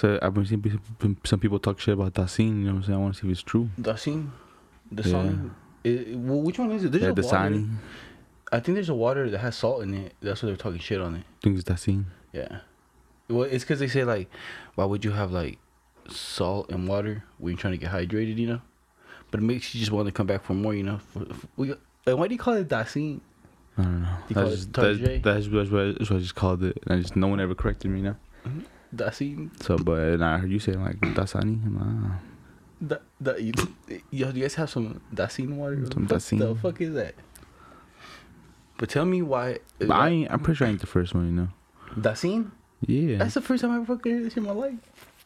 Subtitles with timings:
[0.00, 0.80] So I've been seeing
[1.24, 2.60] some people talk shit about that scene.
[2.60, 2.98] You know what I'm saying?
[2.98, 3.68] I want to see if it's true.
[3.78, 4.30] Dasani,
[4.90, 5.02] Yeah.
[5.02, 5.50] Dasani.
[5.84, 6.92] It- well, which one is it?
[6.92, 7.36] There's yeah, a the water.
[7.36, 7.68] Sani.
[8.50, 10.14] I think there's a water that has salt in it.
[10.22, 11.24] That's why they're talking shit on it.
[11.42, 12.06] think it's that scene.
[12.32, 12.60] Yeah.
[13.28, 14.30] Well, it's because they say like,
[14.74, 15.58] why would you have like
[16.08, 18.38] salt and water when you're trying to get hydrated?
[18.38, 18.60] You know,
[19.30, 20.74] but it makes you just want to come back for more.
[20.74, 21.74] You know, for, for, we,
[22.06, 23.20] and why do you call it Dasin?
[23.76, 24.16] I don't know.
[24.30, 26.78] That's just, that's, that's, that's, what, that's what I just called it.
[26.86, 28.16] And I just no one ever corrected me now.
[28.46, 28.60] Mm-hmm.
[28.94, 29.50] Dasin.
[29.62, 31.64] So, but and I heard you say like Dasani.
[31.64, 32.20] I'm like, ah.
[32.82, 33.52] Da, da, you,
[34.10, 35.86] yo, do you guys have some Dasin water?
[35.92, 37.14] Some What The fuck is that?
[38.78, 39.58] But tell me why.
[39.78, 41.48] But I ain't, I'm pretty sure I ain't the first one, you know.
[41.94, 42.50] Dasin?
[42.86, 43.18] Yeah.
[43.18, 44.74] That's the first time I ever fucking heard this in my life.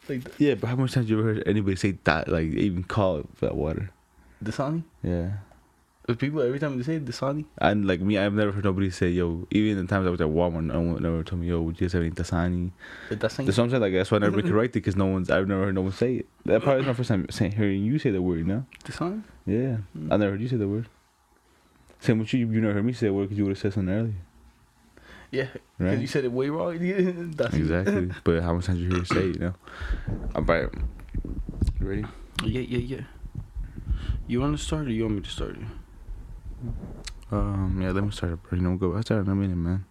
[0.09, 3.19] Like yeah, but how much times you ever heard anybody say that, like even call
[3.19, 3.91] it that water?
[4.43, 4.83] Dasani.
[5.03, 5.31] Yeah.
[6.19, 7.47] People every time they say Dasani.
[7.57, 10.27] And like me, I've never heard nobody say, "Yo." Even the times I was at
[10.27, 12.73] Walmart, no one never told me, "Yo, would you guys have any Dasani?"
[13.09, 13.47] The Dasin.
[13.47, 13.81] That's what I'm saying.
[13.83, 15.31] Like that's why I never corrected because no one's.
[15.31, 16.27] I've never heard no one say it.
[16.45, 18.39] That probably is my first time saying, hearing you say the word.
[18.41, 18.67] You know?
[18.85, 19.23] Dasani.
[19.47, 19.79] Yeah.
[19.97, 20.13] Mm.
[20.13, 20.89] I never heard you say the word.
[22.01, 22.41] Same with you.
[22.51, 24.15] You never heard me say the word because you would have said something earlier.
[25.31, 25.99] Yeah, because Right.
[25.99, 26.75] you said it way wrong.
[26.81, 28.11] Exactly.
[28.25, 29.37] but how much times you hear her say it?
[29.37, 29.55] You know?
[30.35, 30.47] I'm.
[31.81, 32.05] You ready?
[32.45, 33.01] Yeah, yeah, yeah.
[34.29, 35.57] You want to start or you want me to start?
[37.31, 37.79] Um.
[37.81, 37.93] Yeah.
[37.93, 38.39] Let me start.
[38.53, 38.97] You know, go.
[38.97, 39.85] I started in a minute, man.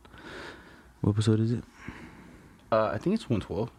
[1.01, 1.63] What episode is it?
[2.71, 3.69] Uh, I think it's 112.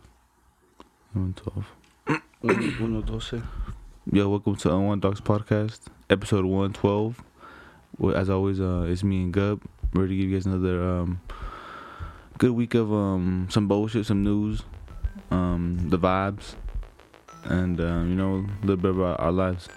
[1.15, 1.67] One twelve.
[2.41, 3.47] One, one, twelve.
[4.13, 7.23] Yo, welcome to Unwan Dogs Podcast, episode one twelve.
[7.99, 9.63] Well, as always, uh, it's me and Gub.
[9.95, 11.21] Ready to give you guys another um,
[12.39, 14.63] good week of um, some bullshit, some news,
[15.31, 16.57] um, the vibes,
[17.45, 19.69] and um, you know a little bit about our lives.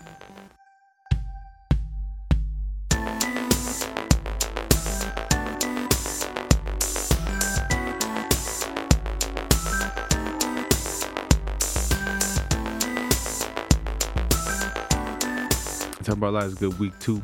[16.08, 16.53] Talk about lives.
[16.53, 17.22] Good week two,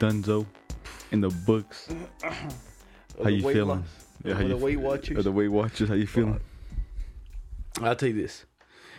[0.00, 0.44] Dunzo,
[1.12, 1.88] in the books.
[3.22, 3.84] How you feeling?
[4.24, 5.24] Yeah, how the you Weight fe- Watchers.
[5.24, 6.40] The Weight Watchers, how you feeling?
[7.80, 8.44] Uh, I'll tell you this.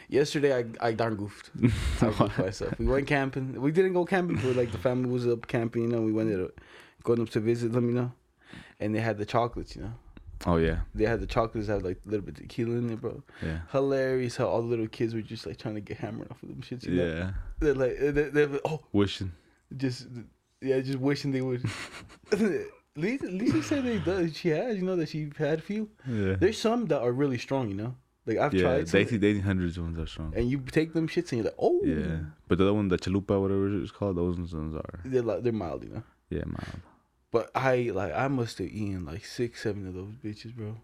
[0.08, 1.50] Yesterday, I I darn goofed.
[2.02, 2.80] I goofed myself.
[2.80, 3.60] We went camping.
[3.60, 5.82] We didn't go camping, but like the family was up camping.
[5.82, 6.54] You know, we went to,
[7.04, 7.90] going up to visit them.
[7.90, 8.12] You know,
[8.80, 9.76] and they had the chocolates.
[9.76, 9.94] You know,
[10.46, 12.90] Oh yeah, they had the chocolates that had like a little bit of tequila in
[12.92, 13.24] it, bro.
[13.42, 16.42] yeah, Hilarious how all the little kids were just like trying to get hammered off
[16.44, 16.88] of them shits.
[16.88, 17.04] Know?
[17.06, 17.32] yeah.
[17.60, 19.32] They're like, they're, they're, oh, Wishing.
[19.76, 20.08] just
[20.62, 21.64] yeah, just wishing they would.
[22.96, 24.36] Lisa, Lisa said they does.
[24.36, 25.90] She has, you know, that she had a few.
[26.08, 26.34] Yeah.
[26.34, 27.96] There's some that are really strong, you know.
[28.26, 30.34] Like I've yeah, tried, some, dating dating hundreds ones are strong.
[30.36, 32.98] and you take them shits and you're like, oh, Yeah, but the other one, the
[32.98, 36.04] chalupa, whatever it's called, those ones are they're like they're mild, you know.
[36.30, 36.82] yeah, mild.
[37.38, 40.76] But I like I must have eaten like six, seven of those bitches, bro.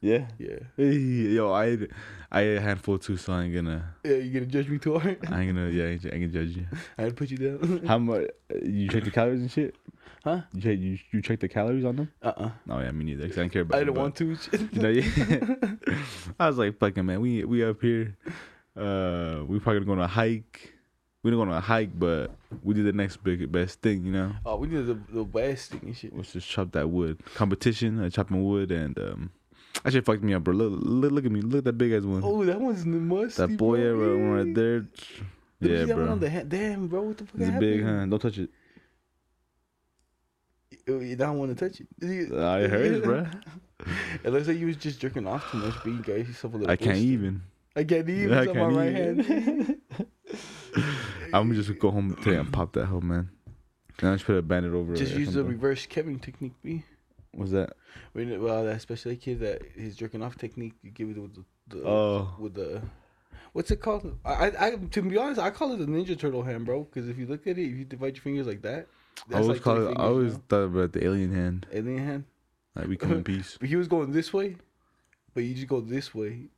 [0.00, 0.26] Yeah.
[0.38, 1.90] Yeah, Hey, yo, I ate,
[2.32, 4.16] I ate a handful too, so I ain't gonna, yeah.
[4.16, 5.18] You gonna judge me too hard?
[5.30, 6.66] I ain't gonna, yeah, I ain't, I ain't gonna judge you.
[6.98, 7.82] I had to put you down.
[7.86, 8.24] How much
[8.62, 9.74] you check the calories and shit?
[10.24, 10.40] huh?
[10.54, 12.10] You check, you, you check the calories on them?
[12.22, 13.28] Uh uh No, yeah, me neither.
[13.28, 13.76] 'cause I don't care about.
[13.76, 14.24] I didn't want to.
[14.72, 15.94] You know, yeah.
[16.40, 18.16] I was like, fucking man, we we up here.
[18.74, 20.72] Uh, we probably gonna go on a hike.
[21.26, 22.30] We didn't go on a hike, but
[22.62, 24.30] we did the next big best thing, you know.
[24.46, 26.12] oh, we did the the best thing and shit.
[26.14, 29.30] Was just chop that wood competition, uh, chopping wood, and um,
[29.82, 30.54] that shit fucked me up, bro.
[30.54, 32.20] Look, look, look at me, look at that big ass one.
[32.24, 33.42] Oh, that one's the musty.
[33.44, 34.14] that boy, bro.
[34.14, 34.86] yeah, one right there.
[35.60, 36.12] Let Yeah, see that one bro.
[36.12, 36.48] on the hand.
[36.48, 37.60] Damn, bro, what the fuck It's happened?
[37.60, 38.06] big, huh?
[38.06, 38.50] Don't touch it.
[40.86, 42.32] You you don't want to touch it.
[42.38, 43.26] I heard, bro.
[44.22, 46.56] It looks like you was just jerking off too much, but you got yourself a
[46.56, 46.70] little.
[46.70, 47.42] I can't even.
[47.74, 48.32] I can't even.
[48.38, 49.24] I can't my right even.
[49.24, 49.76] hand.
[51.32, 53.30] I'm gonna just go home today and pop that hoe, man.
[54.00, 54.98] And I just put a bandit over it.
[54.98, 55.52] Just or use the something.
[55.52, 56.84] reverse Kevin technique, B.
[57.32, 57.70] What's that?
[58.12, 61.34] When well, that special ed kid that his jerking off technique, you give it with
[61.34, 62.34] the, the Oh.
[62.38, 62.82] with the
[63.52, 64.18] what's it called?
[64.24, 66.84] I, I, I to be honest, I call it the Ninja Turtle hand, bro.
[66.84, 68.86] Because if you look at it, if you divide your fingers like that,
[69.30, 69.80] I always like call it.
[69.80, 70.42] I fingers, you always know?
[70.48, 71.66] thought about the alien hand.
[71.72, 72.24] alien hand.
[72.74, 73.56] Like we come in peace.
[73.58, 74.56] But he was going this way,
[75.34, 76.48] but you just go this way,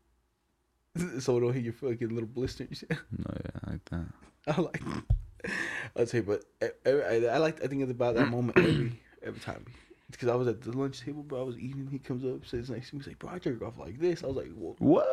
[1.21, 2.83] so it don't hit your fucking little blisters.
[2.91, 2.99] No,
[3.31, 4.07] yeah, like that.
[4.57, 4.83] I like.
[5.97, 6.45] I'd say, but
[6.85, 7.63] every, I, I like.
[7.63, 9.65] I think it's about that moment every every time.
[10.11, 11.41] Because I was at the lunch table, bro.
[11.41, 11.89] I was eating.
[11.91, 13.01] He comes up, sits next to me.
[13.01, 15.07] He's like, "Bro, I jerk off like this." I was like, "What?" What?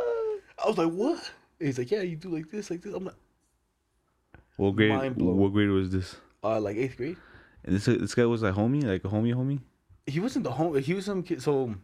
[0.64, 3.16] I was like, "What?" He's like, "Yeah, you do like this, like this." I'm like,
[4.58, 5.16] What grade?
[5.18, 6.16] What grade was this?
[6.44, 7.18] "Uh, like eighth grade."
[7.66, 9.60] And this this guy was like homie, like a homie, homie.
[10.08, 10.78] He wasn't the home.
[10.82, 11.42] He was some kid.
[11.42, 11.80] So, And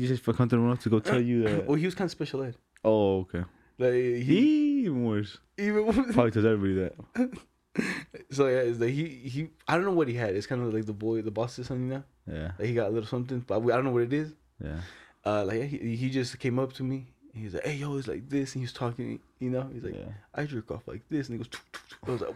[0.00, 1.66] he just to the room to go tell you that.
[1.66, 2.56] well, he was kind of special ed.
[2.84, 3.44] oh, okay.
[3.78, 5.38] Like he He even worse.
[5.58, 7.38] even Probably tells everybody that.
[8.30, 9.48] so yeah, it's like he he.
[9.66, 10.34] I don't know what he had.
[10.34, 12.02] It's kind of like the boy, the boss's son, you know.
[12.30, 14.32] Yeah, Like he got a little something, but I don't know what it is.
[14.62, 14.80] yeah.
[15.24, 18.28] Uh, like he he just came up to me he's like, hey yo, it's like
[18.28, 20.12] this, and he was talking, you know, he's like, Yeah.
[20.34, 21.60] I jerk off like this, and he goes.
[22.06, 22.34] I was like,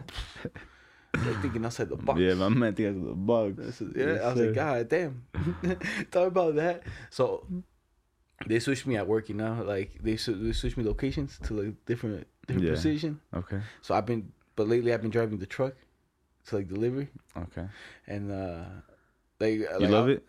[1.25, 2.19] like thinking outside the box.
[2.19, 3.81] Yeah, my man think that's the box.
[3.95, 5.23] Yeah, I was like, God damn.
[6.11, 6.83] Talk about that.
[7.09, 7.45] So
[8.45, 11.85] they switched me at work, you know, like they, they switched me locations to like
[11.85, 12.71] different Yeah.
[12.71, 13.19] position.
[13.33, 13.59] Okay.
[13.81, 15.73] So I've been, but lately I've been driving the truck
[16.47, 17.67] to like delivery, Okay.
[18.07, 18.63] and uh
[19.39, 20.23] like You like, love I- it,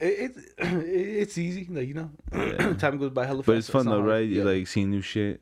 [0.00, 2.72] It, it it's easy, like you know, Yeah.
[2.78, 3.46] time goes by hella fast.
[3.46, 4.26] but it's fun though, right?
[4.26, 4.44] You Yeah.
[4.44, 5.40] like seeing new shit.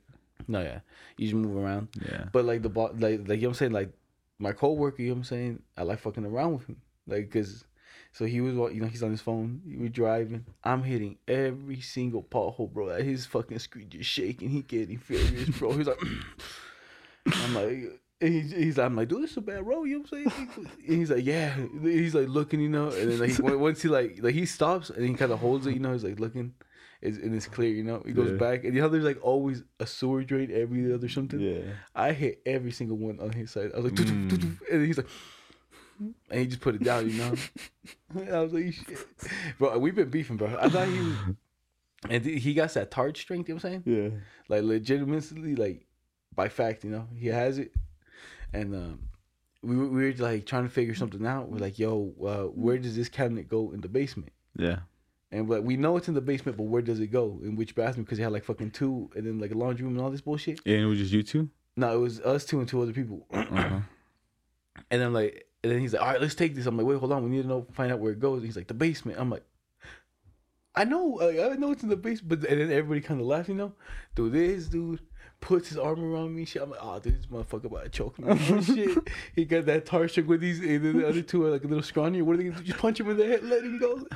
[0.49, 0.81] no, yeah,
[1.17, 1.88] you just move around.
[2.05, 2.25] Yeah.
[2.32, 3.91] But like the bo- like like you know what I'm saying like
[4.38, 6.76] my coworker, you know what I'm saying I like fucking around with him
[7.06, 7.64] like cause
[8.13, 11.81] so he was you know he's on his phone, we were driving, I'm hitting every
[11.81, 12.89] single pothole, bro.
[13.03, 15.73] His fucking screen just shaking, he getting furious, bro.
[15.73, 16.01] He's like,
[17.27, 18.01] I'm like.
[18.21, 20.19] and He's, he's like, I'm like, dude, this is a bad road, you know what
[20.21, 20.69] I'm saying?
[20.89, 21.55] And he's like, yeah.
[21.83, 24.91] He's like looking, you know, and then like when- once he like like he stops
[24.91, 26.55] and he kind of holds it, you know, he's like looking,
[27.01, 28.03] it's, and it's clear, you know.
[28.05, 28.39] He goes Yeah.
[28.39, 31.39] back, and you know, there's like always a sewer drain every other something.
[31.39, 31.61] Yeah.
[31.95, 33.71] I hit every single one on his side.
[33.73, 34.41] I was like, "Doo, doo, doo, Mm.
[34.41, 35.07] doo," and he's like,
[35.99, 37.35] and he just put it down, you know.
[38.35, 38.99] I was like, shit,
[39.59, 40.56] bro, we've been beefing, bro.
[40.61, 41.15] I thought he was,
[42.09, 43.49] and he got that tard strength.
[43.49, 44.12] You know what I'm saying?
[44.12, 44.19] Yeah.
[44.49, 45.87] Like legitimately, like
[46.35, 47.73] by fact, you know, he has it.
[48.53, 49.00] And um,
[49.62, 51.49] we were, we were like trying to figure something out.
[51.50, 54.33] We're like, yo, uh, where does this cabinet go in the basement?
[54.56, 54.81] Yeah.
[55.31, 57.39] And but we know it's in the basement, but where does it go?
[57.43, 58.05] In which bathroom?
[58.05, 60.23] Because he had like fucking two, and then like a laundry room and all this
[60.23, 60.61] bullshit.
[60.65, 61.50] And it was just you two.
[61.77, 63.27] No, it was us two and two other people.
[63.33, 63.81] Uh-huh.
[64.91, 66.67] And then like, and then he's like, all right, let's take this.
[66.67, 68.43] I'm like, wait, hold on, we need to know, find out where it goes.
[68.43, 69.19] He's like, the basement.
[69.19, 69.45] I'm like,
[70.75, 73.49] I know, I know it's in the basement, but and then everybody kind of laughed,
[73.49, 73.73] you know.
[74.15, 75.01] Dude, this dude
[75.41, 76.45] puts his arm around me.
[76.45, 78.39] Shit, I'm like, oh, dude, this motherfucker about to choke me.
[78.63, 81.65] Shit, he got that tar trick with these, and then the other two are like
[81.65, 82.23] a little scrawny.
[82.23, 82.63] What are they gonna do?
[82.63, 84.07] Just punch him in the head, let him go.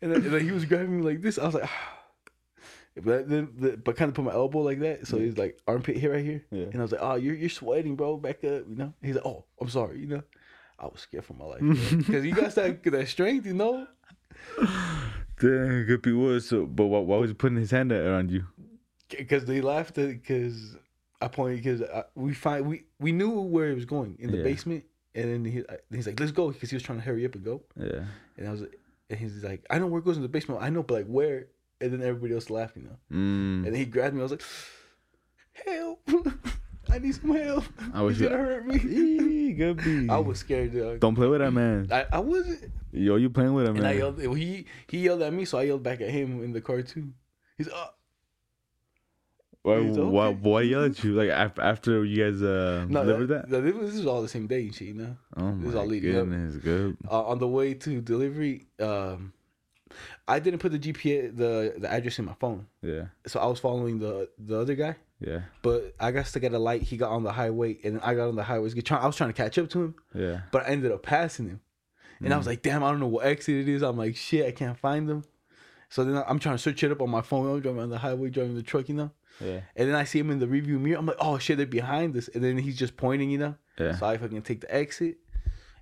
[0.00, 1.38] And then, and then he was grabbing me like this.
[1.38, 1.98] I was like, ah.
[2.94, 5.96] But then, the, but kind of put my elbow like that, so he's like armpit
[5.96, 6.44] here, right here.
[6.50, 6.64] Yeah.
[6.64, 8.18] And I was like, "Oh, you're you're sweating, bro.
[8.18, 10.22] Back up, you know." He's like, "Oh, I'm sorry," you know.
[10.82, 11.60] I was scared for my life
[11.96, 13.86] because you got that that strength, you know.
[15.40, 16.48] Damn, good be was.
[16.48, 18.44] So, but why, why was he putting his hand around you?
[19.08, 20.76] Because they laughed at because
[21.20, 21.82] I pointed because
[22.14, 24.42] we find we we knew where it was going in the Yeah.
[24.44, 24.84] basement,
[25.14, 25.62] and then he,
[25.94, 27.62] he's like, "Let's go," because he was trying to hurry up and go.
[27.76, 28.04] Yeah.
[28.36, 28.62] And I was,
[29.10, 30.62] and he's like, "I know where it goes in the basement.
[30.62, 31.46] I know, but like where?"
[31.80, 32.96] And then everybody else laughed, you know.
[33.12, 33.64] Mm.
[33.64, 34.20] And then he grabbed me.
[34.20, 34.44] I was like,
[35.66, 36.08] "Help!
[36.92, 37.64] I need some help.
[37.94, 40.08] I was He's gonna hurt me." Eee, good be.
[40.10, 41.00] I was scared, dog.
[41.00, 41.88] Don't play with that man.
[41.90, 42.70] I, I wasn't.
[42.92, 43.98] Yo, you playing with him, And I man?
[43.98, 44.36] yelled.
[44.36, 47.12] He he yelled at me, so I yelled back at him in the car too.
[47.56, 47.86] He's uh,
[49.62, 50.38] Why, He's why, okay.
[50.42, 51.14] why yell at you?
[51.14, 53.62] Like after, after you guys uh, no, delivered that, that?
[53.64, 55.16] no, this, was, all the same day, and shit, you know.
[55.36, 56.24] Oh this is my all leading up.
[56.24, 56.96] goodness, good.
[57.10, 59.32] Uh, on the way to delivery, um,
[60.26, 63.60] I didn't put the GPS the the address in my phone, Yeah, so I was
[63.60, 64.96] following the the other guy.
[65.26, 66.82] Yeah, But I got stuck at a light.
[66.82, 68.70] He got on the highway, and I got on the highway.
[68.90, 70.40] I was trying to catch up to him, yeah.
[70.50, 71.60] but I ended up passing him.
[72.20, 72.38] And I Mm.
[72.38, 73.82] was like, damn, I don't know what exit it is.
[73.82, 75.24] I'm like, shit, I can't find them.
[75.88, 77.46] So then I'm trying to search it up on my phone.
[77.48, 79.10] I'm driving on the highway, driving the truck, you know.
[79.40, 80.98] Yeah, And then I see him in the review mirror.
[80.98, 82.28] I'm like, oh shit, they're behind us.
[82.28, 83.54] And then he's just pointing, you know.
[83.78, 83.96] yeah.
[83.96, 85.16] So I fucking take the exit.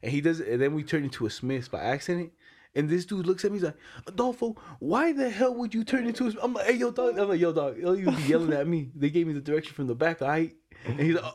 [0.03, 2.33] And he does and then we turn into a Smith's by accident.
[2.75, 3.77] And this dude looks at me, he's like,
[4.07, 6.45] Adolfo, why the hell would you turn into a Smith?
[6.45, 7.19] I'm like, hey, yo, dog.
[7.19, 7.79] I'm like, yo, dog.
[7.79, 8.91] Yo, you be yelling at me.
[8.95, 10.55] They gave me the direction from the back, all right?
[10.87, 11.35] And he's like, oh.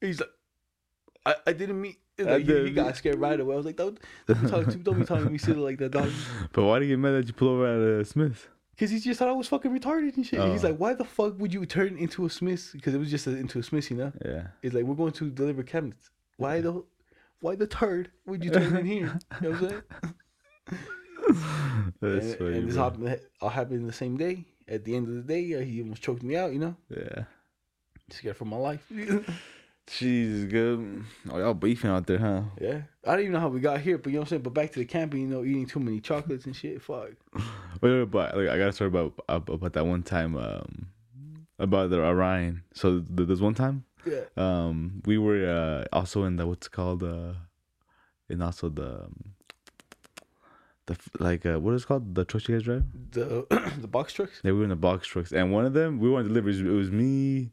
[0.00, 0.30] he's like,
[1.26, 1.96] I, I didn't mean.
[2.16, 3.54] Like, he, he got scared right away.
[3.54, 5.58] I was like, don't, don't be talking to me, don't be talking to me silly
[5.58, 6.10] like that, dog.
[6.52, 8.48] But why do you get mad that you pull over at uh, Smith?
[8.70, 10.38] Because he just thought I was fucking retarded and shit.
[10.38, 10.68] And He's Oh.
[10.68, 12.70] like, why the fuck would you turn into a Smith?
[12.72, 14.12] Because it was just a, into a Smith, you know?
[14.24, 16.10] Yeah, It's like, we're going to deliver cabinets.
[16.36, 16.84] Why the
[17.40, 19.18] why the turd would you turn in here?
[19.42, 19.82] You know what I'm saying?
[20.68, 22.56] that's and, funny.
[22.58, 22.84] and this bro.
[22.84, 24.44] happened, all happened the same day.
[24.66, 26.76] At the end of the day, uh, he almost choked me out, you know?
[26.88, 27.24] Yeah,
[28.10, 28.86] Scared for my life.
[29.86, 31.04] Jesus, good.
[31.30, 32.42] Oh, y'all beefing out there, huh?
[32.58, 32.82] yeah.
[33.06, 34.42] I don't even know how we got here, but you know what I'm saying?
[34.42, 36.80] But back to the camping, you know, eating too many chocolates and shit.
[36.80, 37.10] Fuck.
[37.82, 40.86] Wait, wait, but like, I gotta start about about that one time um
[41.58, 42.62] about the Orion.
[42.72, 44.20] So th- there's one time Yeah.
[44.38, 47.34] um we were uh also in the what's called uh
[48.30, 49.34] in also the um,
[50.86, 53.46] the like uh what is it called the trucks you guys drive The
[53.80, 54.40] the box trucks?
[54.44, 56.60] yeah we were in the box trucks and one of them we were on deliveries
[56.60, 57.50] it was me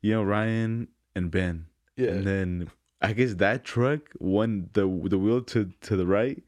[0.00, 1.66] you know Ryan and Ben
[1.96, 2.10] Yeah.
[2.10, 2.70] and then
[3.02, 6.42] I guess that truck when the the wheel to to the right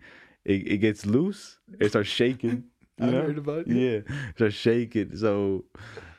[0.45, 2.65] it, it gets loose it starts shaking
[2.99, 3.23] you I know?
[3.23, 3.69] heard about it.
[3.69, 4.01] yeah
[4.37, 5.65] starts shaking so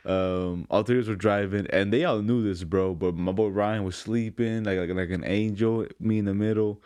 [0.06, 3.32] um all three of us were driving and they all knew this bro but my
[3.32, 6.82] boy ryan was sleeping like like, like an angel me in the middle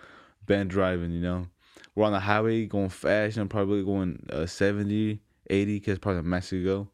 [0.46, 1.48] ben driving you know
[1.95, 6.89] we're on the highway going fast and probably going uh, 70 80 because probably mexico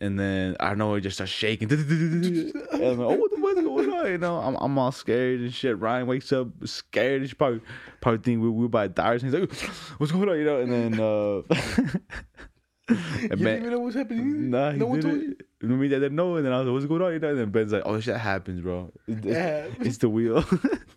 [0.00, 1.70] And then I know it just starts shaking.
[1.72, 4.06] and I'm like, oh, what the fuck's going on?
[4.10, 5.78] You know, I'm, I'm all scared and shit.
[5.78, 7.22] Ryan wakes up scared.
[7.22, 7.60] He probably
[8.02, 9.22] probably think we we buy tires.
[9.22, 9.52] And he's like,
[9.98, 10.36] what's going on?
[10.38, 11.42] You know, and then uh,
[12.88, 14.50] You didn't even know what's happening.
[14.50, 15.42] Nah, he no one told didn't.
[15.62, 16.36] Me, I didn't know.
[16.36, 17.12] And then I was like, what's going on?
[17.14, 18.92] You know, and then Ben's like, oh, shit happens, bro.
[19.08, 19.66] It- Yeah.
[19.80, 20.44] it's the wheel.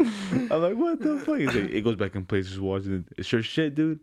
[0.50, 1.38] I'm like, what the fuck?
[1.38, 3.04] He's like, it goes back in place, just watching it.
[3.18, 4.00] It's sure shit, dude.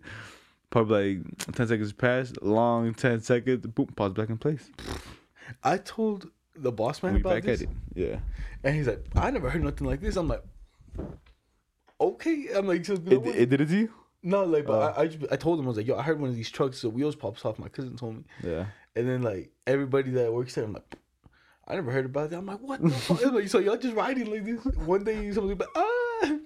[0.70, 4.70] Probably like 10 seconds pass, long 10 seconds, boom, pause back in place.
[5.64, 7.76] I told the boss man We about back this, at it.
[7.96, 8.20] Yeah.
[8.64, 10.44] and he's like, "I never heard nothing like this." I'm like,
[12.00, 13.94] "Okay." I'm like, so know It, it did it to you?
[14.24, 14.94] no, like, but Oh.
[14.98, 16.50] I, I, just, I told him I was like, "Yo, I heard one of these
[16.50, 18.66] trucks, the wheels pops off." My cousin told me, Yeah.
[18.96, 20.96] and then like everybody that works there, I'm like,
[21.68, 24.32] "I never heard about that." I'm like, "What the fuck?" Like, so y'all just riding
[24.32, 24.64] like this?
[24.78, 26.38] One day somebody be like, ah.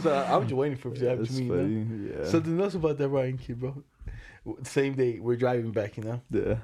[0.00, 1.46] So I'm just waiting for it to happen That's to me.
[1.46, 1.62] You know?
[1.62, 2.10] funny.
[2.24, 2.28] Yeah.
[2.30, 3.82] Something else about that Ryan kid, bro.
[4.64, 6.20] Same day we're driving back, you know.
[6.30, 6.56] yeah.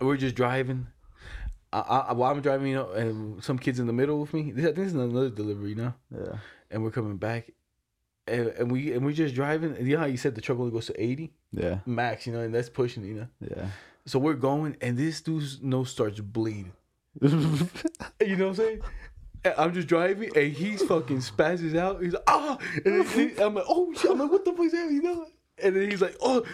[0.00, 0.86] we're just driving.
[1.72, 4.52] I, I, while I'm driving, you know, and some kids in the middle with me.
[4.52, 6.38] This, I think this is another delivery, you know, Yeah.
[6.70, 7.50] and we're coming back,
[8.28, 9.76] and, and we and we're just driving.
[9.76, 11.80] And you know how you said the truck only goes to eighty Yeah.
[11.84, 13.26] max, you know, and that's pushing, you know.
[13.40, 13.66] Yeah.
[14.06, 16.72] So we're going, and this dude's nose starts bleeding.
[17.22, 18.80] You know what I'm saying?
[19.56, 22.02] I'm just driving, and he's fucking spazzes out.
[22.02, 24.72] He's like, ah, and then he- I'm like, oh shit, I'm like, what the fuck's
[24.72, 24.90] that?
[24.90, 25.26] You know?
[25.62, 26.44] And then he's like, oh,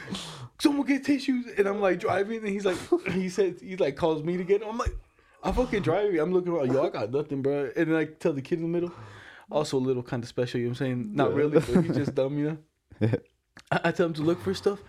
[0.60, 1.46] someone get tissues.
[1.56, 2.76] And I'm like driving, and he's like,
[3.10, 4.62] he said, he like calls me to get.
[4.62, 4.68] Him.
[4.70, 4.94] I'm like,
[5.42, 6.20] I'm fucking driving.
[6.20, 7.70] I'm looking around, yo, I got nothing, bro.
[7.74, 8.92] And then I tell the kid in the middle,
[9.50, 10.60] also a little kind of special.
[10.60, 11.14] You know what I'm saying?
[11.14, 12.58] Not really, but he's just dumb, you
[13.00, 13.08] know.
[13.70, 14.80] I, I tell him to look for stuff,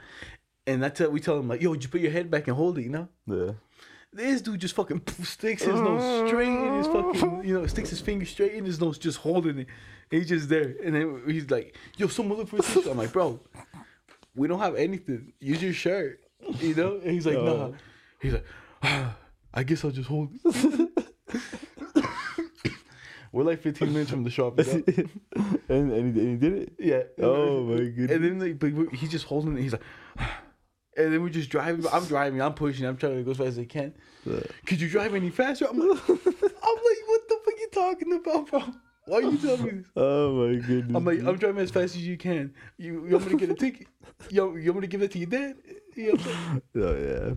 [0.67, 2.77] and I tell we tell him like, yo, just put your head back and hold
[2.77, 3.07] it, you know.
[3.27, 3.51] yeah.
[4.15, 7.99] This dude just fucking sticks his nose straight in his fucking, you know, sticks his
[7.99, 9.67] finger straight in his nose, just holding it.
[10.11, 10.75] And he's just there.
[10.83, 12.91] And then he's like, yo, someone look for tissue.
[12.91, 13.39] I'm like, bro,
[14.35, 15.33] we don't have anything.
[15.39, 16.19] Use your shirt.
[16.59, 16.99] You know?
[17.03, 17.71] And he's like, nah.
[18.21, 18.45] He's like,
[18.83, 19.15] ah,
[19.53, 20.89] I guess I'll just hold it.
[23.31, 24.59] We're like 15 minutes from the shop.
[24.59, 24.83] You know?
[25.69, 26.73] and, and, he, and he did it?
[26.77, 27.01] Yeah.
[27.19, 28.11] Oh, my goodness.
[28.11, 29.61] And then like, he's just holding it.
[29.61, 29.81] He's like,
[30.97, 31.85] and then we're just driving.
[31.91, 32.41] I'm driving.
[32.41, 32.85] I'm pushing.
[32.85, 33.93] I'm trying to go as fast as I can.
[34.65, 35.67] Could you drive any faster?
[35.69, 38.63] I'm like, I'm like, what the fuck you talking about, bro?
[39.05, 39.87] Why are you telling me this?
[39.97, 40.95] Oh, my goodness.
[40.95, 42.53] I'm like, I'm driving as fast as you can.
[42.77, 43.87] You, you want me to get a ticket?
[44.29, 45.55] Yo, you want me to give that to your dad?
[45.95, 46.61] You know what I'm saying?
[46.75, 47.33] Oh, yeah.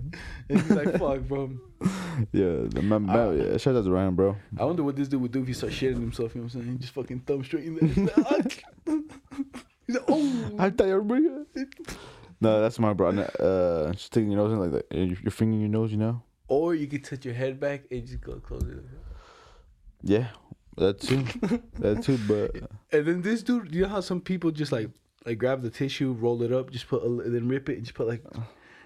[0.48, 1.50] And he's like, fuck, bro.
[2.32, 4.36] Yeah, the, yeah, shout out to Ryan, bro.
[4.58, 6.34] I wonder what this dude would do if he starts shitting himself.
[6.34, 6.72] You know what I'm saying?
[6.72, 7.88] He just fucking thumb straight in there.
[9.86, 10.56] He's like, oh.
[10.58, 11.28] I thought everybody.
[12.40, 13.08] No, that's my bro.
[13.10, 14.96] Uh, just sticking your nose in like that.
[14.96, 16.22] Your, your finger in your nose, you know.
[16.48, 18.84] Or you could touch your head back and just go close it.
[20.02, 20.28] Yeah,
[20.76, 21.24] that too.
[21.80, 22.18] that too.
[22.28, 24.90] But And then this dude, you know how some people just like
[25.24, 27.84] like grab the tissue, roll it up, just put a, and then rip it, and
[27.84, 28.22] just put like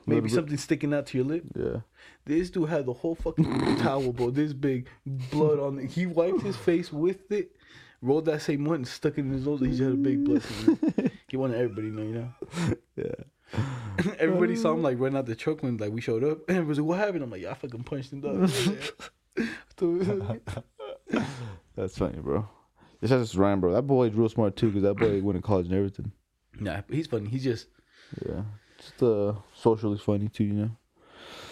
[0.07, 1.45] maybe something sticking out to your lip.
[1.55, 1.81] yeah,
[2.25, 5.91] This dude had the whole fucking towel, bro, this big, blood on it.
[5.91, 7.55] He wiped his face with it,
[8.01, 9.61] rolled that same one, and stuck it in his nose.
[9.61, 10.43] He just had a big blood.
[11.29, 12.75] He wanted everybody to know, you know.
[12.97, 13.25] yeah.
[14.19, 16.69] Everybody saw him like run out the truck when like we showed up, and everybody
[16.69, 18.51] was like, "What happened?" I'm like, "Yeah, I fucking punched him, dog."
[21.77, 22.49] That's funny, bro.
[23.01, 23.73] It's just Ryan, bro.
[23.73, 26.13] That boy's real smart too, because that boy went to college and everything.
[26.59, 27.29] nah, he's funny.
[27.29, 27.69] He's just.
[28.27, 28.43] Yeah,
[28.79, 30.71] just uh, socially funny too, you know.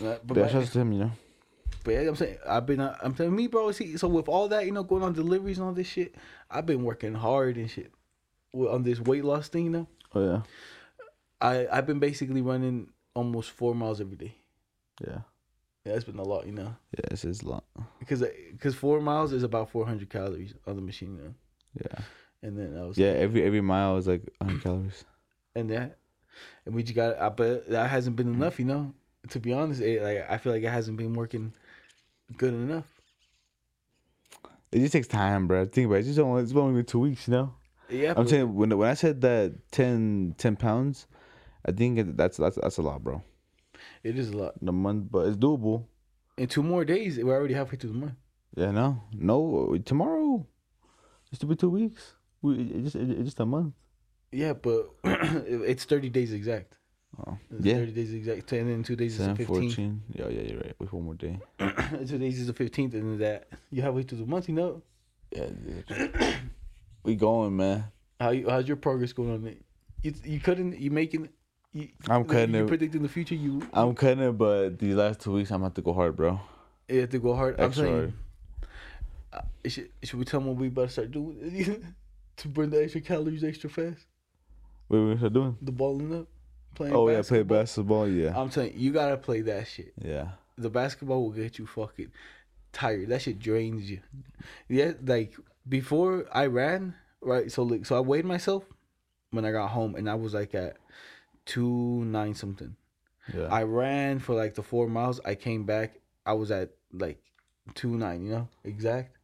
[0.00, 1.12] Nah, but But yeah, shout to him, you know.
[1.84, 3.70] But yeah, I'm saying I've been uh, I'm telling me, bro.
[3.72, 6.14] See, so with all that, you know, going on deliveries and all this shit,
[6.50, 7.92] I've been working hard and shit
[8.52, 9.64] on this weight loss thing.
[9.64, 10.42] You know, Oh yeah,
[11.40, 14.34] I I've been basically running almost four miles every day.
[15.04, 15.20] yeah,
[15.84, 17.06] Yeah, that's been a lot, you know, yeah.
[17.10, 17.64] it's a lot.
[17.98, 21.34] because uh, because four miles is about 400 calories on the machine, you know?
[21.74, 22.04] Yeah,
[22.42, 23.08] and then I was yeah.
[23.08, 25.04] Every every mile is like 100 calories.
[25.54, 25.98] and that
[26.66, 28.36] and we just got I but that hasn't been mm.
[28.36, 28.94] enough, you know.
[29.30, 31.52] To be honest, it, like I feel like it hasn't been working
[32.36, 32.86] good enough.
[34.70, 35.64] It just takes time, bro.
[35.64, 35.98] Think about it.
[36.00, 37.54] It's just only it's only been two weeks, you know.
[37.88, 41.06] Yeah, I'm saying when when I said that 10, 10 pounds,
[41.66, 43.22] I think that's that's that's a lot, bro.
[44.02, 44.54] it is a lot.
[44.62, 45.84] The month, but it's doable.
[46.36, 48.14] In two more days, we're already halfway through the month.
[48.56, 49.76] Yeah, no, no.
[49.84, 50.46] Tomorrow,
[51.30, 52.14] it's to be two weeks.
[52.42, 53.74] We it just it, it's just a month.
[54.30, 56.74] Yeah, but it's 30 days exact.
[57.26, 57.74] Oh, It's yeah.
[57.76, 58.52] 30 days exact.
[58.52, 59.46] And then two days is the 15th.
[59.46, 60.02] 14.
[60.12, 60.74] Yeah, yeah, you're right.
[60.78, 61.38] Wait one more day.
[62.06, 62.92] two days is the 15th.
[62.92, 64.82] And then that, you halfway through the month, you know.
[65.34, 65.46] Yeah,
[67.02, 67.84] we going, man.
[68.20, 69.56] How you, How's your progress going on?
[70.02, 71.28] You, you couldn't, you making,
[71.72, 72.68] you, I'm cutting you it.
[72.68, 75.74] predicting the future, you, I'm cutting it, but these last two weeks I'm gonna have
[75.74, 76.40] to go hard, bro.
[76.88, 77.56] you have to go hard.
[77.58, 78.12] I'm Extra saying,
[79.32, 81.94] uh, should, should we tell them what we about to start doing
[82.36, 84.06] to burn the extra calories extra fast?
[84.88, 85.56] What are we start doing?
[85.60, 86.26] The balling up.
[86.74, 86.94] playing.
[86.94, 88.08] Oh yeah, play basketball.
[88.08, 89.92] Yeah, I'm telling you, you gotta play that shit.
[90.02, 90.28] yeah.
[90.56, 92.10] The basketball will get you fucking
[92.72, 93.10] tired.
[93.10, 94.00] That shit drains you.
[94.68, 95.36] Yeah, like
[95.68, 97.52] before I ran, right?
[97.52, 98.64] So like, so I weighed myself
[99.30, 100.76] when I got home, and I was like at
[101.48, 102.76] two nine something.
[103.34, 103.48] Yeah.
[103.50, 105.20] I ran for like the four miles.
[105.24, 106.00] I came back.
[106.24, 107.20] I was at like
[107.74, 108.22] two nine.
[108.24, 109.16] You know exact.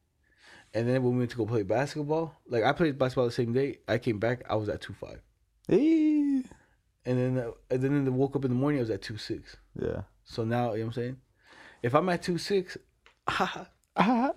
[0.72, 3.52] And then when we went to go play basketball, like I played basketball the same
[3.52, 3.78] day.
[3.86, 4.42] I came back.
[4.50, 5.20] I was at two five.
[5.68, 6.42] Eh.
[7.06, 8.80] And then uh, and then I woke up in the morning.
[8.80, 9.56] I was at two six.
[9.80, 10.02] Yeah.
[10.24, 11.16] So now you know what I'm saying.
[11.82, 12.78] If I'm at two six,
[13.96, 14.32] Ah.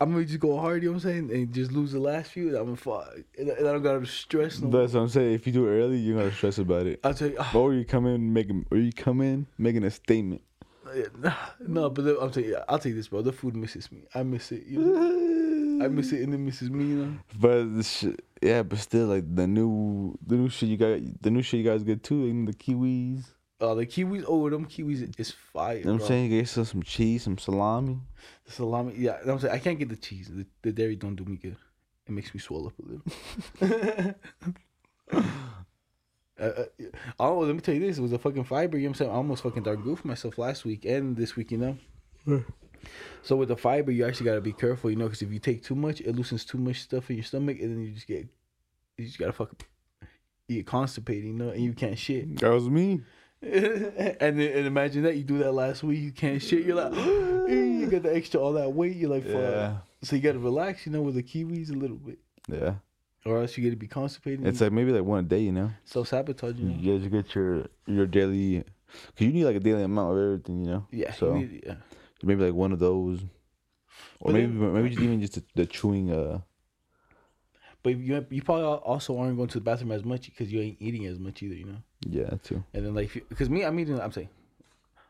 [0.00, 0.82] I'm gonna just go hard.
[0.82, 2.56] You know what I'm saying, and just lose the last few.
[2.56, 3.08] I'm gonna fuck,
[3.38, 4.68] and I don't gotta stress no.
[4.68, 4.80] more.
[4.80, 5.34] That's what I'm saying.
[5.34, 7.00] If you do it early, you're gonna stress about it.
[7.04, 7.36] I'll tell you.
[7.38, 10.42] ah, Or you come in making, or you come in making a statement.
[11.66, 12.58] no, but the, I'll tell you.
[12.68, 13.22] I'll tell you this, bro.
[13.22, 14.02] The food misses me.
[14.14, 14.64] I miss it.
[14.66, 15.84] You know?
[15.84, 16.84] I miss it, and it misses me.
[16.84, 17.12] You know.
[17.38, 21.30] But the shit, yeah, but still, like the new, the new shit you got, the
[21.30, 23.24] new shit you guys get too, like the kiwis.
[23.60, 24.24] Oh, the kiwis.
[24.26, 25.78] Oh, them kiwis is fire.
[25.78, 26.06] You know what I'm bro.
[26.08, 26.30] saying?
[26.30, 27.98] You get some, some cheese, some salami.
[28.46, 28.94] The salami.
[28.96, 30.30] Yeah, I'm saying I can't get the cheese.
[30.32, 31.56] The, the dairy don't do me good.
[32.06, 34.14] It makes me swell up a little.
[36.40, 36.84] Uh, uh,
[37.18, 38.78] oh, let me tell you this: it was a fucking fiber.
[38.78, 39.10] You know what I'm saying?
[39.10, 41.50] I almost fucking dark goofed myself last week and this week.
[41.50, 41.58] You
[42.26, 42.44] know.
[43.22, 45.62] So with the fiber, you actually gotta be careful, you know, because if you take
[45.62, 48.26] too much, it loosens too much stuff in your stomach, and then you just get,
[48.96, 49.58] you just gotta fucking,
[50.48, 52.40] you get constipated, you know, and you can't shit.
[52.40, 53.02] That was me.
[53.42, 56.64] and then and imagine that you do that last week, you can't shit.
[56.66, 56.94] You're like,
[57.50, 58.96] you got the extra all that weight.
[58.96, 59.32] You're like, fuck.
[59.34, 62.18] Yeah, So you gotta relax, you know, with the kiwis a little bit,
[62.48, 62.74] yeah.
[63.24, 64.46] or else you get to be constipated.
[64.46, 65.70] It's like maybe like one a day, you know.
[65.84, 66.56] self sabotage.
[66.56, 66.76] You know?
[66.78, 68.62] You guys get your your daily,
[69.16, 70.86] cause you need like a daily amount of everything, you know.
[70.90, 71.12] Yeah.
[71.14, 71.74] So need- yeah.
[72.22, 73.20] maybe like one of those,
[74.20, 76.12] or But maybe then- maybe just even just the, the chewing.
[76.12, 76.40] Uh,
[77.82, 80.76] But you you probably also aren't going to the bathroom as much because you ain't
[80.80, 81.82] eating as much either, you know.
[82.06, 82.62] yeah, too.
[82.74, 83.98] And then like, because me, I'm eating.
[84.00, 84.28] I'm saying,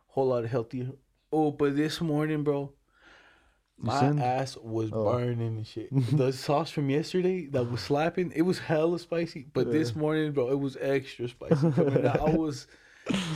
[0.09, 0.89] whole lot of healthier.
[1.33, 2.73] Oh, but this morning, bro,
[3.77, 5.05] my ass was Oh.
[5.05, 5.89] burning and shit.
[6.17, 9.47] the sauce from yesterday that was slapping, it was hella spicy.
[9.53, 11.71] But this morning, bro, it was extra spicy.
[11.73, 12.21] Coming out.
[12.21, 12.67] I was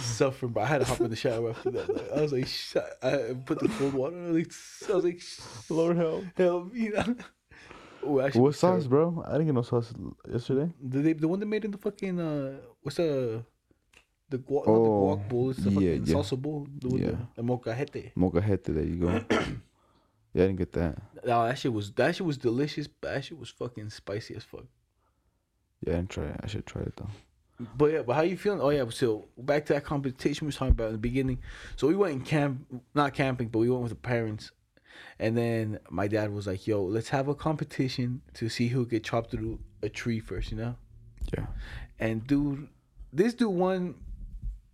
[0.00, 0.62] suffering, bro.
[0.62, 1.88] I had to hop in the shower after that.
[1.92, 4.16] Like, I was like, sh- I put the cold water.
[4.16, 4.52] on, Like,
[4.88, 5.22] I was like,
[5.70, 6.24] Lord help.
[6.36, 6.80] help me.
[6.84, 7.16] You know?
[8.06, 9.10] Oh, actually, What sauce, terrible.
[9.12, 9.24] bro?
[9.26, 9.92] I didn't get no sauce
[10.30, 10.70] yesterday.
[10.82, 13.42] The they, the one they made in the fucking uh, what's the
[14.28, 16.14] the guac, Oh, the guac bowl, it's the yeah, fucking yeah.
[16.14, 17.04] salsa bowl, the, yeah.
[17.06, 17.10] Yeah.
[17.36, 18.12] the, the mocajete.
[18.14, 19.08] Mocajete, there you go.
[19.30, 20.98] yeah, I didn't get that.
[21.24, 24.44] No, that shit was that shit was delicious, but that shit was fucking spicy as
[24.44, 24.64] fuck.
[25.86, 26.40] Yeah, I didn't try it.
[26.42, 27.10] I should try it though.
[27.76, 28.60] But yeah, but how you feeling?
[28.60, 31.38] Oh yeah, so back to that competition we was talking about in the beginning.
[31.76, 34.50] So we went in camp, not camping, but we went with the parents,
[35.18, 39.04] and then my dad was like, "Yo, let's have a competition to see who get
[39.04, 40.76] chopped through a tree first, you know."
[41.32, 41.46] Yeah.
[41.98, 42.68] And dude,
[43.12, 43.94] this dude won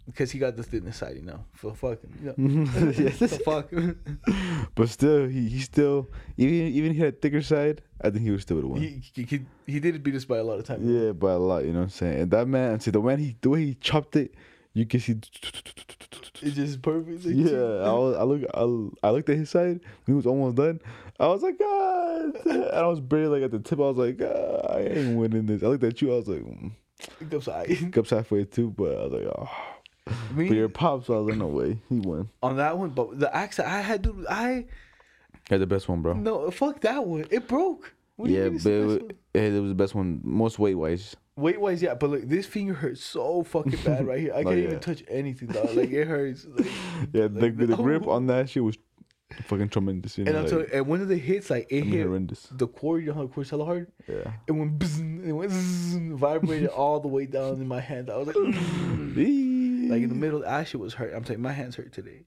[0.07, 3.25] because he got the thinness side, you know, for fucking, you know, mm-hmm.
[3.25, 3.71] the fuck.
[4.75, 7.83] But still, he, he still even even he had a thicker side.
[8.01, 8.81] I think he was still would won.
[8.81, 10.81] he, he, he, he did beat us by a lot of time.
[10.83, 11.65] yeah, by a lot.
[11.65, 12.21] You know what I'm saying?
[12.21, 14.35] And that man, see the man he the way he chopped it,
[14.73, 15.21] you can see.
[16.47, 17.25] It's just perfect.
[17.27, 20.57] Like, Yeah, I, was, I look I, I looked at his side he was almost
[20.57, 20.81] done.
[21.19, 23.79] I was like, God, and I was barely like at the tip.
[23.79, 25.63] I was like, God, I ain't winning this.
[25.63, 26.13] I looked at you.
[26.13, 26.73] I was like, mm.
[27.21, 27.91] It high.
[27.91, 29.51] Cups halfway too, but I was like, oh.
[30.35, 32.31] But your pops, I was like, no way, he won.
[32.43, 34.67] on that one, but the axe I had, dude, I
[35.49, 36.15] Had the best one, bro.
[36.15, 37.27] no fuck that one.
[37.31, 37.95] It broke.
[38.21, 38.99] What yeah, but it was,
[39.33, 41.17] it was the best one, most weight wise.
[41.37, 44.35] Weight wise, yeah, but like this finger hurts so fucking bad right here.
[44.35, 44.65] I can't yeah.
[44.65, 45.75] even touch anything, dog.
[45.75, 46.45] Like it hurts.
[46.45, 46.67] Like,
[47.15, 48.11] Yeah, the, like, the grip oh.
[48.11, 48.77] on that shit was
[49.45, 50.19] fucking tremendous.
[50.19, 51.81] You know, And I'm like, telling you, and one of the hits, like it I
[51.81, 52.49] mean, hit horrendous.
[52.53, 53.03] the cord.
[53.03, 53.91] You know how the cord's hella hard.
[54.07, 54.33] Yeah.
[54.47, 55.51] It went, bzzz, it went,
[56.19, 58.11] vibrated all the way down in my hand.
[58.11, 61.15] I was like, like in the middle, that shit was hurt.
[61.15, 62.27] I'm saying my hands hurt today.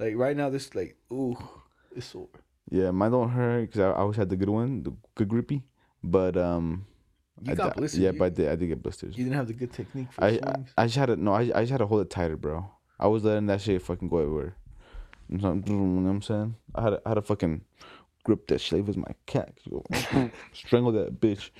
[0.00, 1.36] Like right now, this like, ooh,
[1.94, 2.26] it's sore.
[2.70, 5.62] Yeah, mine don't hurt because I, I always had the good one, the good grippy.
[6.04, 6.86] But um,
[7.42, 8.00] You I got di- blisters.
[8.00, 9.16] Yeah, you, but I did, I did get blisters.
[9.16, 10.54] you didn't have the good technique for I, I.
[10.76, 12.70] I just had to no, I, I just had to hold it tighter, bro.
[13.00, 14.56] I was letting that shit fucking go everywhere.
[15.28, 15.68] You know what
[16.10, 16.54] I'm saying?
[16.74, 17.62] I had to, I had to fucking
[18.24, 18.80] grip that shit.
[18.80, 19.52] It was my cat.
[20.52, 21.50] Strangle that bitch.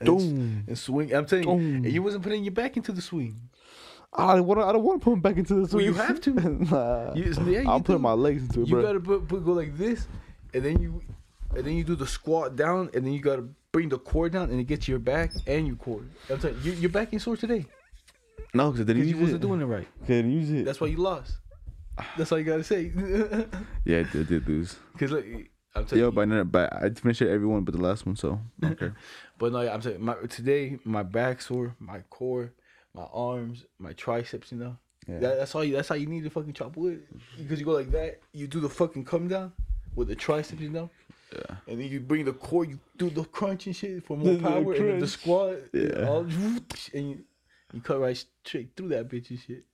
[0.00, 0.64] And, Boom.
[0.68, 1.12] and swing.
[1.14, 1.84] I'm telling you, Boom.
[1.84, 3.36] you wasn't putting your back into the swing.
[4.12, 4.66] I don't want to.
[4.66, 5.84] I don't want to put him back into the Well, swing.
[5.86, 6.30] you have to.
[6.70, 7.14] nah.
[7.14, 8.82] You, yeah, you I'm putting my legs into it, You bro.
[8.82, 10.08] gotta put, put go like this,
[10.54, 11.02] and then you,
[11.56, 14.50] and then you do the squat down, and then you gotta bring the core down,
[14.50, 16.02] and it gets your back and your core.
[16.28, 17.66] I'm telling you, your back ain't sore today
[18.52, 19.46] no, because I didn't because use you wasn't it.
[19.46, 19.88] doing it right.
[20.06, 20.64] Couldn't use it.
[20.64, 21.36] That's why you lost.
[22.16, 22.90] That's all you gotta say.
[23.84, 24.76] yeah, I did, I did lose.
[24.92, 27.80] Because like, I'm telling Yo, you, but, I but I finished every one but the
[27.80, 28.74] last one, so I
[29.38, 32.52] but no, I'm saying my, today my back sore, my core,
[32.94, 34.50] my arms, my triceps.
[34.50, 35.18] You know, Yeah.
[35.20, 35.62] that, that's all.
[35.62, 37.02] You, that's how you need to fucking chop wood
[37.38, 38.20] because you go like that.
[38.32, 39.52] You do the fucking come down
[40.00, 40.60] with the triceps.
[40.60, 40.90] You know.
[41.32, 41.56] Yeah.
[41.68, 44.40] And then you bring the core, you do the crunch and shit for more The
[44.40, 46.08] power, and the squat, Yeah.
[46.08, 46.20] all,
[46.92, 47.24] and you,
[47.72, 49.64] you cut right straight through that bitch and shit.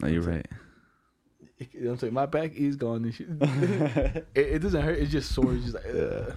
[0.00, 0.46] No, you're right.
[1.58, 2.14] You know what I'm saying?
[2.14, 3.26] My back is gone and shit.
[3.40, 4.98] it, it doesn't hurt.
[4.98, 5.52] It's just sore.
[5.54, 6.02] It's just like, Yeah.
[6.28, 6.34] yeah.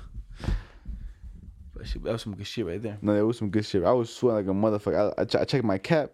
[1.75, 2.97] But shit, that was some good shit right there.
[3.03, 3.83] No, it was some good shit.
[3.83, 5.13] I was sweating like a motherfucker.
[5.17, 6.11] I, I, ch- I checked my cap,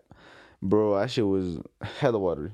[0.62, 0.99] bro.
[0.99, 2.51] That shit was hella watery,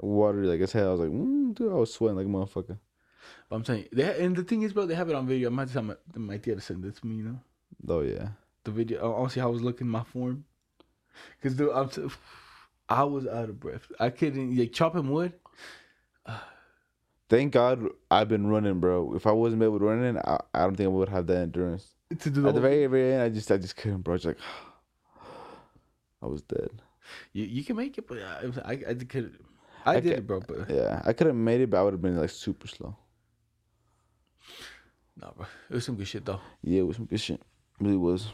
[0.00, 0.88] watery like as hell.
[0.88, 2.78] I was like, mm, dude, I was sweating like a motherfucker.
[3.48, 5.48] But I'm saying, they and the thing is, bro, they have it on video.
[5.48, 7.40] I might tell my, my tia to send it to me, you know,
[7.88, 8.28] Oh yeah,
[8.64, 9.00] the video.
[9.00, 10.44] I want see how I was looking my form.
[11.42, 12.06] Cause dude, I'm, t-
[12.88, 13.90] I was out of breath.
[13.98, 15.32] I couldn't like chopping wood.
[17.28, 19.14] thank God I've been running, bro.
[19.14, 21.38] If I wasn't able to run in, I, I don't think I would have that
[21.38, 21.94] endurance.
[22.20, 24.16] To do the At the very very end, I just I just couldn't, bro.
[24.16, 24.38] Just like
[26.22, 26.70] I was dead.
[27.32, 29.38] you, you can make it, but I, I, I could,
[29.86, 30.40] I, I did it, bro.
[30.40, 32.96] But Yeah, I could have made it, but I would have been like super slow.
[35.20, 36.40] No, bro, it was some good shit though.
[36.62, 37.40] Yeah, it was some good shit.
[37.80, 38.28] really was.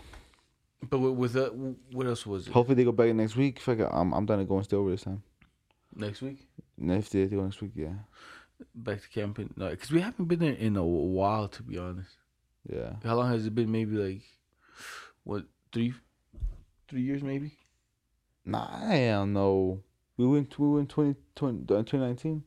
[0.89, 1.55] But with, with that,
[1.93, 2.53] what else was it?
[2.53, 3.59] Hopefully they go back next week.
[3.61, 5.23] Fuck it, I'm I'm done to go and stay over this time.
[5.95, 6.47] Next week,
[6.77, 7.95] Next day they go next week, yeah,
[8.75, 9.55] back to camping.
[9.57, 12.11] No, because we haven't been there in a while, to be honest.
[12.69, 12.97] yeah.
[13.05, 13.71] How long has it been?
[13.71, 14.23] Maybe like
[15.23, 15.95] what three,
[16.89, 17.53] three years maybe.
[18.45, 19.81] Nah, I don't know.
[20.17, 22.43] We went we went 20, 20, uh, 2019.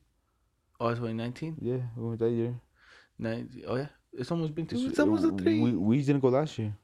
[0.80, 1.58] Oh, 2019.
[1.60, 2.54] Yeah, we went that year.
[3.20, 4.78] Nine, oh yeah, it's almost been two.
[4.78, 5.60] It's- almost a three.
[5.60, 6.76] We, we didn't go last year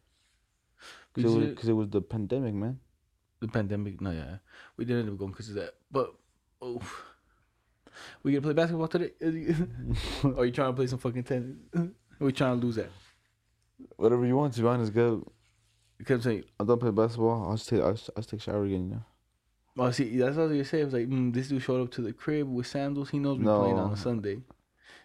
[1.14, 2.80] because it, was- 'cause it was the pandemic, man.
[3.40, 4.02] the pandemic.
[4.02, 4.38] No, yeah,
[4.78, 5.76] we didn't end up going because of that.
[5.92, 6.14] But
[6.62, 6.82] oh,
[8.24, 9.12] we gonna play basketball today?
[10.24, 11.56] Are you trying to play some fucking tennis?
[11.76, 12.90] Or we trying to lose that?
[13.98, 15.32] Whatever you want, to be honest, go.
[15.98, 17.48] Because I'm saying, I'm done playing basketball.
[17.50, 18.90] I'll just take I'll, just- I'll just take a shower again.
[18.90, 19.04] You know.
[19.86, 20.82] oh, see, that's what I was gonna say.
[20.82, 23.10] I was like, mm, this dude showed up to the crib with sandals.
[23.12, 24.40] He knows we playing on a Sunday.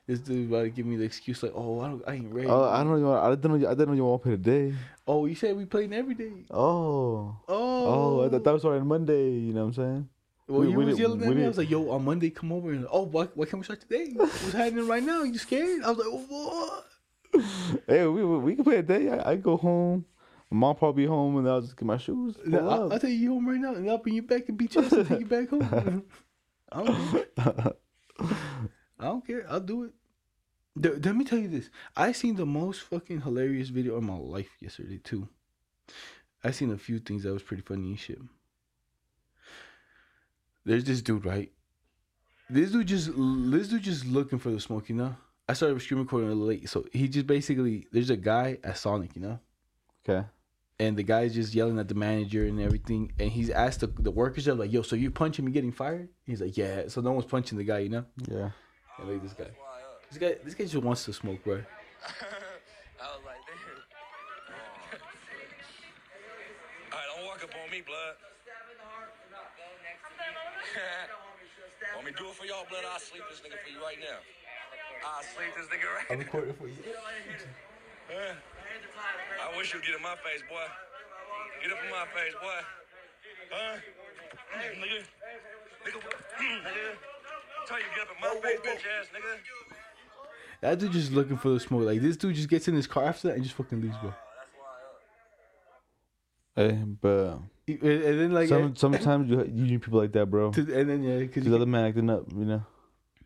[0.09, 2.49] This dude about to give me the excuse like, oh, I don't, I ain't ready.
[2.49, 3.13] Oh, I don't know.
[3.13, 3.69] I didn't know.
[3.69, 4.75] I didn't know you want to play today.
[5.07, 6.33] oh, you said we playing every day.
[6.51, 7.37] Oh.
[7.47, 7.85] Oh,
[8.21, 9.31] Oh, I thought that was on Monday.
[9.33, 10.09] You know what I'm saying?
[10.49, 11.31] Well, We- you we was didn't- yelling at me.
[11.31, 13.65] I didn't- was like, "Yo, on Monday, come over." And oh, why, why can't we
[13.65, 14.13] start today?
[14.17, 15.25] What's happening right now?
[15.25, 15.83] You scared?
[15.85, 16.87] I was like, "What?"
[17.87, 19.11] Hey, we we, we can play today.
[19.11, 20.07] I, I go home.
[20.51, 22.35] Mom probably be home, and I'll just get my shoes.
[22.51, 24.83] I, I'll take you home right now, and I'll bring you back and beat you
[24.83, 26.05] ass and take you back home.
[26.73, 27.27] I don't,
[28.99, 29.45] I don't care.
[29.51, 29.93] I'll do it.
[30.81, 31.71] Th- Let me tell you this.
[31.97, 35.29] I seen the most fucking hilarious video of my life yesterday too.
[36.43, 38.19] I seen a few things that was pretty funny and shit.
[40.65, 41.51] There's this dude, right?
[42.51, 45.17] This dude just this dude just looking for the smoke, you know.
[45.49, 48.77] I started screen recording a little late, so he just basically there's a guy at
[48.77, 49.41] Sonic, you know
[50.09, 50.27] okay.
[50.79, 53.13] and the guy's just yelling at the manager and everything.
[53.19, 56.09] And he's asked the, the workers, they're like, "Yo, so you punching me getting fired?"
[56.25, 58.05] He's like, "Yeah." So no one's punching the guy, you know.
[58.27, 58.51] Yeah.
[58.99, 59.51] And like this guy,
[60.11, 61.57] this guy, this guy just wants to smoke, bro.
[61.57, 61.61] I
[63.13, 63.59] was like, damn.
[66.93, 68.17] All right, don't walk up on me, blood.
[71.95, 72.85] Want me to do it for y'all, blood?
[72.85, 74.19] I'll sleep this nigga for you right now.
[75.07, 76.19] I'll sleep this nigga right now.
[76.19, 76.77] recording for you.
[78.11, 78.35] Huh?
[78.35, 80.67] I wish you'd get in my face, boy.
[81.63, 82.61] Get up in my face, boy.
[83.51, 83.79] Huh?
[84.59, 85.05] Nigga.
[85.87, 86.01] Nigga.
[86.39, 86.97] Hmm, nigga.
[87.67, 88.69] Tell you get up in my oh, face, oh, oh.
[88.69, 89.35] bitch ass nigga.
[90.61, 91.83] That dude just looking for the smoke.
[91.85, 94.13] Like this dude just gets in his car after that and just fucking leaves, bro.
[96.57, 100.27] Hey, but And and then like, some uh, sometimes you you need people like that,
[100.27, 100.51] bro.
[100.53, 102.63] to, and then yeah, because the other man acting up, you know.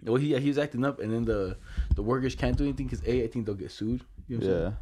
[0.03, 1.57] well, he he was acting up, and then the
[1.95, 4.05] the workers can't do anything because a I think they'll get sued.
[4.29, 4.65] You know what I'm Yeah.
[4.65, 4.77] saying?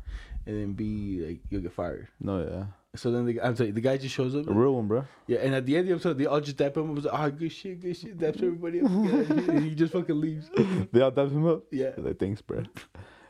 [0.47, 2.09] And then b like you'll get fired.
[2.21, 2.65] No, yeah.
[2.97, 4.49] So then the I'm sorry, the guy just shows up.
[4.49, 5.05] A real one, bro.
[5.29, 6.91] Yeah, and at the end of the episode, they all just dap him.
[6.91, 6.97] up.
[6.97, 8.19] Was like, ah, good shit, good shit.
[8.19, 8.91] Daps everybody up.
[8.91, 10.51] Yeah, and he just fucking leaves.
[10.93, 11.63] They all dapped him up.
[11.71, 11.93] Yeah.
[11.97, 12.65] Like, thanks, bro.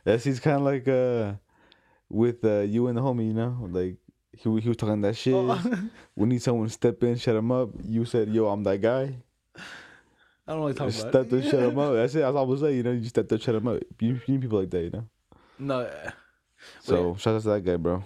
[0.03, 1.33] Yes, he's kind of like uh,
[2.09, 3.97] with uh, you and the homie, you know, like
[4.33, 5.35] he he was talking that shit.
[5.35, 5.61] Oh.
[6.15, 7.69] we need someone to step in, shut him up.
[7.85, 9.15] You said, "Yo, I'm that guy."
[10.47, 11.33] I don't you're talking Step about.
[11.33, 11.93] in, shut him up.
[11.93, 12.19] That's it.
[12.19, 12.77] That's all I was saying.
[12.77, 13.83] You know, you just step in, shut him up.
[13.99, 15.05] You, you need people like that, you know.
[15.59, 15.87] No,
[16.79, 18.03] So shout out to that guy, bro.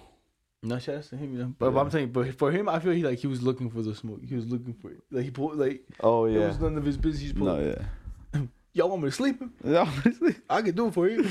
[0.65, 1.34] No, shout out to him.
[1.34, 1.54] You know?
[1.58, 1.82] But, but Yeah.
[1.82, 4.21] I'm saying, but for him, I feel he like he was looking for the smoke.
[4.28, 5.01] He was looking for it.
[5.12, 7.21] Like he pulled, like Oh yeah, it was none of his business.
[7.21, 7.65] He's pulling.
[7.67, 7.75] No,
[8.34, 8.41] yeah.
[8.73, 9.54] Y'all want me to sleep him?
[9.63, 10.36] Yeah, Honestly.
[10.49, 11.23] I can do it for you.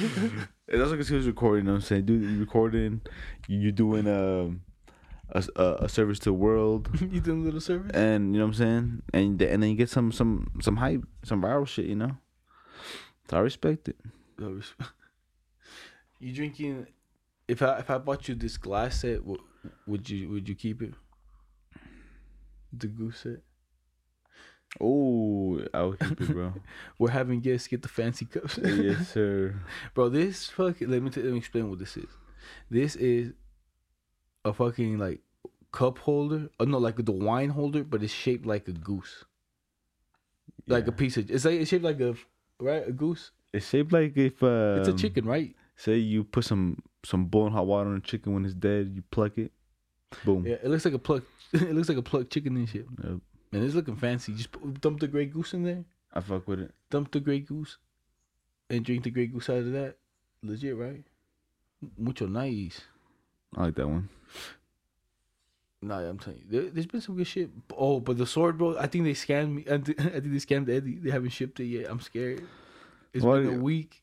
[0.66, 1.64] And that's because he was recording.
[1.66, 3.02] You know what I'm saying, dude, you recording,
[3.48, 4.62] you doing um,
[5.28, 7.90] a, a a service to the world, you doing a little service?
[7.92, 11.04] and you know what I'm saying, and and then you get some some some hype,
[11.22, 12.16] some viral shit, you know.
[13.28, 13.96] So I respect it.
[14.38, 14.72] No res-
[16.18, 16.86] you drinking?
[17.48, 19.42] If I if I bought you this glass set, w-
[19.86, 20.94] would you would you keep it?
[22.72, 23.42] The goose set.
[24.80, 26.52] Oh, I'll keep it, bro.
[26.98, 28.58] We're having guests get the fancy cups.
[28.62, 29.54] yes, sir.
[29.94, 32.08] Bro, this fucking let me t- let me explain what this is.
[32.70, 33.32] This is
[34.44, 35.20] a fucking like
[35.70, 36.48] cup holder.
[36.58, 39.24] Oh no, like the wine holder, but it's shaped like a goose.
[40.66, 42.14] Like a piece of it's like it's shaped like a
[42.58, 43.30] right a goose.
[43.52, 45.54] It's shaped like if uh, It's a chicken, right?
[45.76, 49.02] Say you put some some boiling hot water on a chicken when it's dead, you
[49.10, 49.52] pluck it,
[50.24, 50.46] boom.
[50.46, 51.22] Yeah, it looks like a pluck.
[51.52, 52.86] it looks like a plucked chicken and shit.
[53.02, 53.18] Yep.
[53.52, 54.32] Man, it's looking fancy.
[54.34, 54.48] Just
[54.80, 55.84] dump the gray goose in there.
[56.12, 56.72] I fuck with it.
[56.90, 57.78] Dump the gray goose,
[58.70, 59.96] and drink the gray goose out of that.
[60.42, 61.04] Legit, right?
[61.98, 62.80] Mucho nice.
[63.56, 64.08] I like that one.
[65.82, 67.50] Nah, I'm telling you, there, there's been some good shit.
[67.76, 68.76] Oh, but the sword, bro.
[68.78, 69.64] I think they scammed me.
[69.70, 70.98] I think, I think they scammed Eddie.
[70.98, 71.90] They haven't shipped it yet.
[71.90, 72.42] I'm scared.
[73.12, 74.02] It's Why- been a week.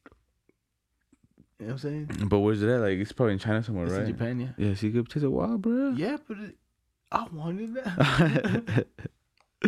[1.62, 2.28] You know what I'm saying?
[2.28, 2.82] But where's it at?
[2.82, 4.02] Like it's probably in China somewhere, It's right?
[4.02, 4.48] in Japan, yeah.
[4.58, 5.92] Yeah, so you could a while, bro.
[5.92, 6.56] Yeah, but it,
[7.12, 8.86] I wanted that.
[9.64, 9.68] I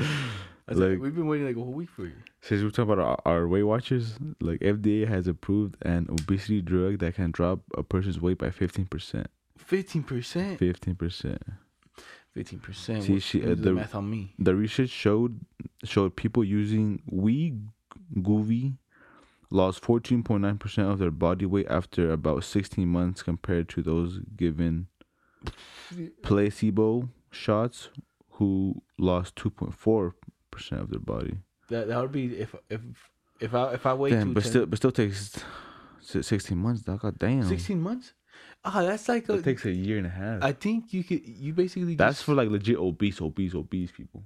[0.70, 2.14] said, Like- we've been waiting like a whole week for you.
[2.42, 6.98] Since we're talking about our, our Weight Watchers, like FDA has approved an obesity drug
[7.00, 9.28] that can drop a person's weight by fifteen percent.
[9.58, 10.58] Fifteen percent.
[10.58, 11.42] Fifteen percent.
[12.34, 13.04] Fifteen percent.
[13.04, 14.34] See, she- uh, the the- math on me.
[14.40, 15.40] The research showed
[15.84, 18.78] showed people using Wegovy
[19.54, 23.82] lost fourteen point nine percent of their body weight after about sixteen months compared to
[23.82, 24.88] those given
[26.24, 27.90] placebo shots
[28.32, 30.16] who lost two point four
[30.52, 31.38] percent of their body.
[31.70, 32.82] That that would be if if
[33.40, 35.40] if I if I wait Damn, but still, but still takes
[36.02, 36.82] sixteen months.
[36.82, 37.48] Dog, god damn.
[37.48, 38.14] sixteen months.
[38.66, 39.34] Ah, that's like a.
[39.34, 40.44] It takes a year and a half.
[40.44, 44.24] I think you could you basically That's just, for like legit obese, obese, obese people.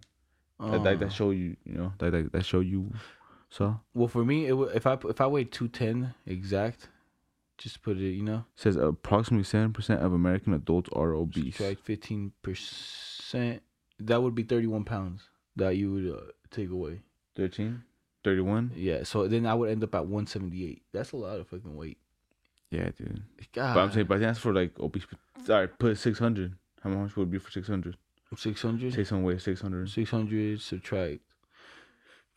[0.59, 2.91] That, that, Uh, that show you, you know, that that, that show you.
[3.49, 6.89] So well for me it would, if I if I weighed two ten exact,
[7.57, 11.55] just put it you know says approximately seven percent of American adults are obese.
[11.55, 13.61] subtract fifteen percent,
[13.99, 17.01] that would be thirty one pounds that you would uh, take away.
[17.35, 17.83] 13?
[18.23, 18.71] 31?
[18.75, 20.81] Yeah, so then I would end up at one seventy eight.
[20.91, 21.97] That's a lot of fucking weight.
[22.71, 23.23] Yeah, dude.
[23.53, 25.05] God, But I'm saying, but that's for like obese.
[25.45, 26.53] Sorry, put six hundred.
[26.83, 27.95] How much would it be for six hundred?
[28.35, 28.93] six hundred.
[28.93, 29.89] Say some way six hundred.
[29.89, 31.21] 600 subtract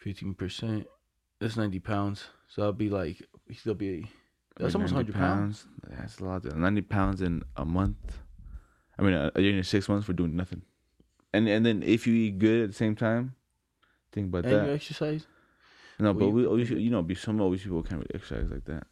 [0.05, 0.85] 15%.
[1.41, 2.25] That's 90 pounds.
[2.49, 4.07] So that'll be like, that'll be,
[4.59, 5.65] that's almost 100 pounds.
[5.89, 6.45] That's a lot.
[6.45, 8.19] Ninety pounds in a month.
[8.99, 10.63] I mean, a, a year and six months for doing nothing.
[11.33, 13.35] And and then if you eat good at the same time,
[14.13, 14.53] think about that.
[14.53, 15.27] And you exercise.
[15.99, 18.87] No, but we- you know, be some obese people can't really exercise like that.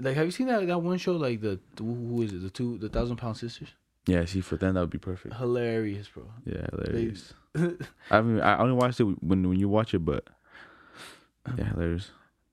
[0.00, 2.42] Like, have you seen that, that one show, like the, who is it?
[2.42, 3.68] The two, the thousand pound sisters?
[4.06, 5.34] Yeah, see, for them that would be perfect.
[5.36, 6.24] Hilarious, bro.
[6.44, 7.34] Yeah, hilarious.
[7.56, 7.70] I
[8.10, 8.40] haven't.
[8.40, 10.26] I only watched it when when you watch it, but
[11.56, 12.10] yeah, hilarious.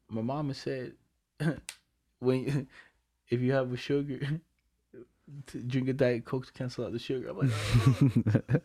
[0.09, 0.93] My mama said,
[2.19, 2.67] when,
[3.29, 4.19] if you have a sugar,
[5.47, 7.29] to drink a Diet Coke to cancel out the sugar.
[7.29, 8.61] I'm like,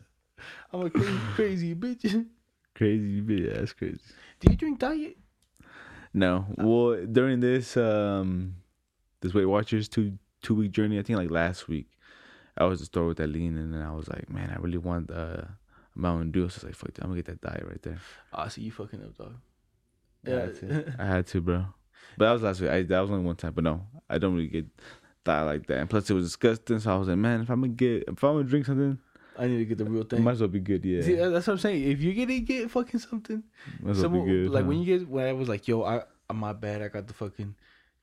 [0.73, 2.25] oh, I'm a crazy, crazy bitch.
[2.75, 3.99] crazy, yeah, that's crazy.
[4.39, 5.17] Do you drink Diet?
[6.13, 8.55] No, well, during this um,
[9.21, 11.87] this Weight Watchers two two week journey, I think like last week,
[12.57, 14.77] I was at the store with lean, and then I was like, man, I really
[14.77, 15.43] want uh,
[15.95, 16.41] Mountain Dew.
[16.41, 17.99] So I was like, fuck, that, I'm gonna get that diet right there.
[18.33, 19.35] Ah, see you fucking up, dog.
[20.25, 21.65] I had to, I had to, bro.
[22.17, 22.69] But that was last week.
[22.69, 23.53] I, that was only one time.
[23.53, 24.67] But no, I don't really get
[25.23, 25.79] diet like that.
[25.79, 26.79] And plus, it was disgusting.
[26.79, 28.97] So I was like, man, if I'm gonna get, if I'm gonna drink something,
[29.37, 30.23] I need to get the real thing.
[30.23, 30.83] might as well be good.
[30.83, 31.83] Yeah, See, that's what I'm saying.
[31.83, 33.43] If you're gonna get fucking something,
[33.81, 34.51] might as well someone, be good.
[34.51, 34.69] like huh?
[34.69, 36.81] when you get when I was like, yo, I I'm my bad.
[36.81, 37.55] I got the fucking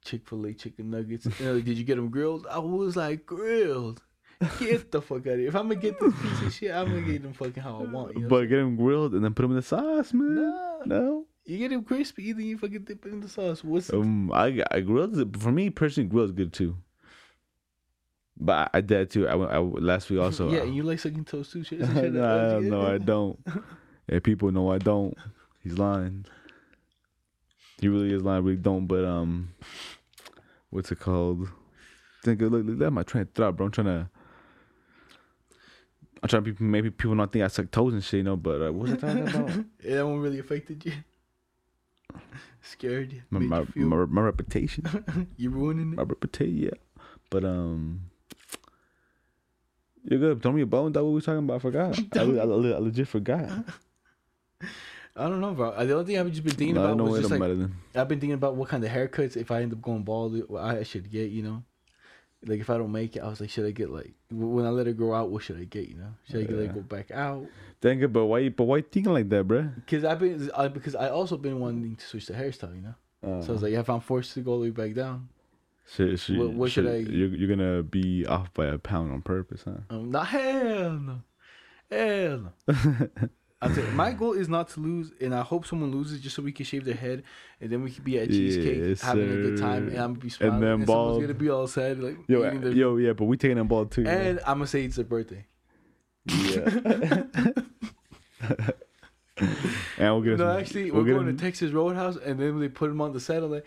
[0.04, 1.26] Chick Fil A chicken nuggets.
[1.26, 2.46] And like, Did you get them grilled?
[2.50, 4.02] I was like, grilled.
[4.60, 5.48] Get the fuck out of here.
[5.48, 7.90] If I'm gonna get this piece of shit, I'm gonna get them fucking how I
[7.90, 8.14] want.
[8.14, 8.28] You know?
[8.28, 10.36] But get them grilled and then put them in the sauce, man.
[10.36, 10.78] Nah.
[10.84, 11.26] No.
[11.48, 13.64] You get them crispy, then you fucking dip it in the sauce.
[13.64, 16.08] What's Um, I I grilled it- for me personally.
[16.08, 16.76] Grilled is good too.
[18.40, 19.26] But I, I did too.
[19.26, 20.50] I went I, last week also.
[20.50, 21.64] yeah, I- you like sucking toast too.
[21.68, 23.38] Shit, shit, no, no, I don't.
[24.10, 25.14] Yeah, people know I don't.
[25.62, 26.24] He's lying.
[27.78, 28.42] He really is lying.
[28.42, 28.86] Really don't.
[28.86, 29.50] But um,
[30.70, 31.48] what's it called?
[32.24, 33.66] Think look, look, that my train of thought, bro.
[33.66, 34.10] I'm trying to.
[36.22, 38.36] I'm trying to be, maybe people don't think I suck toes and shit, you know.
[38.36, 39.50] But uh, what was I talking about?
[39.84, 40.92] Yeah, that one really affected you.
[42.62, 43.22] Scared you.
[43.30, 45.28] my, my, my, my reputation.
[45.36, 45.96] you ruining it.
[45.96, 46.70] My reputation, yeah.
[47.30, 48.10] But um,
[50.04, 50.42] you're good.
[50.42, 50.92] Throw me a bone.
[50.92, 51.56] That what we was talking about.
[51.56, 51.98] I forgot.
[52.16, 53.50] I, I, I, I legit forgot.
[55.16, 55.72] I don't know, bro.
[55.84, 57.70] The only thing I've just been thinking I about was just like.
[57.94, 60.82] I've been thinking about what kind of haircuts if I end up going bald, I
[60.84, 61.30] should get.
[61.30, 61.62] You know,
[62.46, 64.70] like if I don't make it, I was like, should I get like when I
[64.70, 65.30] let it grow out?
[65.30, 65.88] What should I get?
[65.88, 66.60] You know, should I get Yeah.
[66.62, 67.46] like go back out?
[67.80, 68.48] Thank you, but why?
[68.48, 69.74] But why thinking like that, bruh?
[69.74, 72.74] Because I've been I, because I also been wanting to switch the hairstyle.
[72.76, 72.94] You know,
[73.38, 75.28] Uh, so I was like, if I'm forced to go all the way back down,
[75.90, 79.22] Shit, shit, What- what should I- You're, you're gonna be off by a pound on
[79.22, 79.78] purpose, huh?
[79.90, 81.20] um, not hell no,
[81.90, 83.08] hell no.
[83.60, 86.36] I'll tell you, my goal is not to lose, and I hope someone loses just
[86.36, 87.24] so we can shave their head,
[87.60, 90.20] and then we can be at cheesecake Yes, having a good time, and I'm gonna
[90.20, 93.12] be smiling, then and, someone's gonna be all sad, like Yo, eating their- yo, yeah,
[93.14, 94.06] but we taking that ball too.
[94.06, 95.44] and I'm gonna say it's their birthday.
[96.26, 96.60] yeah.
[98.38, 98.74] and
[99.98, 102.68] we'll get No, some- actually, we'll we're going him- to Texas Roadhouse, and then they
[102.68, 103.64] put him on the like,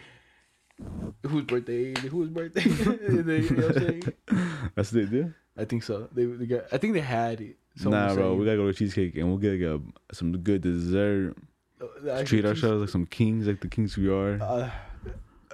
[1.28, 1.94] whose birthday?
[2.08, 2.64] Whose birthday?
[3.08, 4.04] And they- you know what I'm saying?
[4.76, 5.34] That's they do.
[5.58, 6.08] I think so.
[6.14, 6.64] They, they got.
[6.72, 7.58] I think they had it.
[7.76, 9.82] Someone nah, bro, we gotta go to cheesecake and we'll get like a,
[10.14, 11.36] some good dessert.
[11.82, 14.42] Uh, Treat ourselves like some kings, like the kings we are.
[14.42, 14.70] Uh,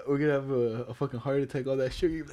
[0.07, 1.67] we're gonna have a, a fucking heart attack.
[1.67, 2.25] All that sugar.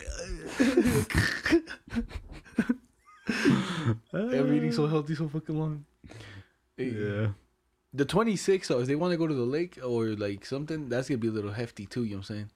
[4.13, 5.85] I'm eating so healthy so fucking long.
[6.77, 7.29] Yeah.
[7.93, 11.09] The 26th, though, if they want to go to the lake or like something, that's
[11.09, 12.05] gonna be a little hefty too.
[12.05, 12.51] You know what I'm saying?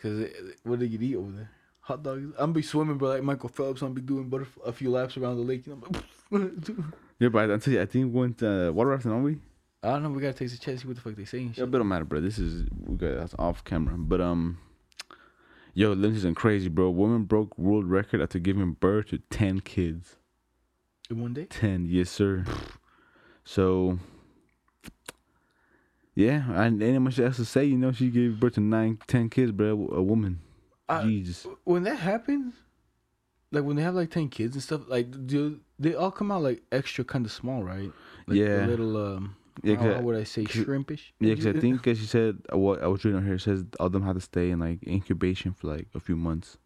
[0.00, 0.30] Cause
[0.62, 1.50] what do they could eat over there?
[1.80, 2.22] Hot dogs.
[2.22, 3.82] I'm gonna be swimming, bro, like Michael Phelps.
[3.82, 5.66] I'm gonna be doing butterf- a few laps around the lake.
[5.66, 6.00] You know?
[7.20, 9.38] Yeah, but I tell you, I think we went uh, water rafting, aren't we?
[9.82, 10.10] I don't know.
[10.10, 10.82] We gotta take the chance.
[10.82, 11.54] See what the fuck they saying.
[11.56, 12.20] Yeah, but it don't matter, bro.
[12.20, 13.94] This is we got that's off camera.
[13.96, 14.58] But um,
[15.74, 16.90] yo, Lindsay's and crazy, bro.
[16.90, 20.16] Woman broke world record after giving birth to ten kids.
[21.10, 21.46] In one day.
[21.46, 22.44] Ten, yes, sir.
[23.44, 23.98] So,
[26.14, 27.64] yeah, I ain't much else to say.
[27.64, 29.70] You know, she gave birth to nine, ten kids, bro.
[29.92, 30.40] A woman.
[30.88, 31.46] I- Jesus.
[31.64, 32.54] when that happens,
[33.50, 36.42] like when they have like ten kids and stuff, like do they all come out
[36.42, 37.92] like extra kind of small, right?
[38.26, 38.64] Like Yeah.
[38.64, 39.36] A little um.
[39.64, 41.10] Yeah, how, how would I say shrimpish?
[41.18, 43.40] Yeah, because I think, as she said, uh, what I was reading on here it
[43.40, 46.58] says all of them had to stay in like incubation for like a few months.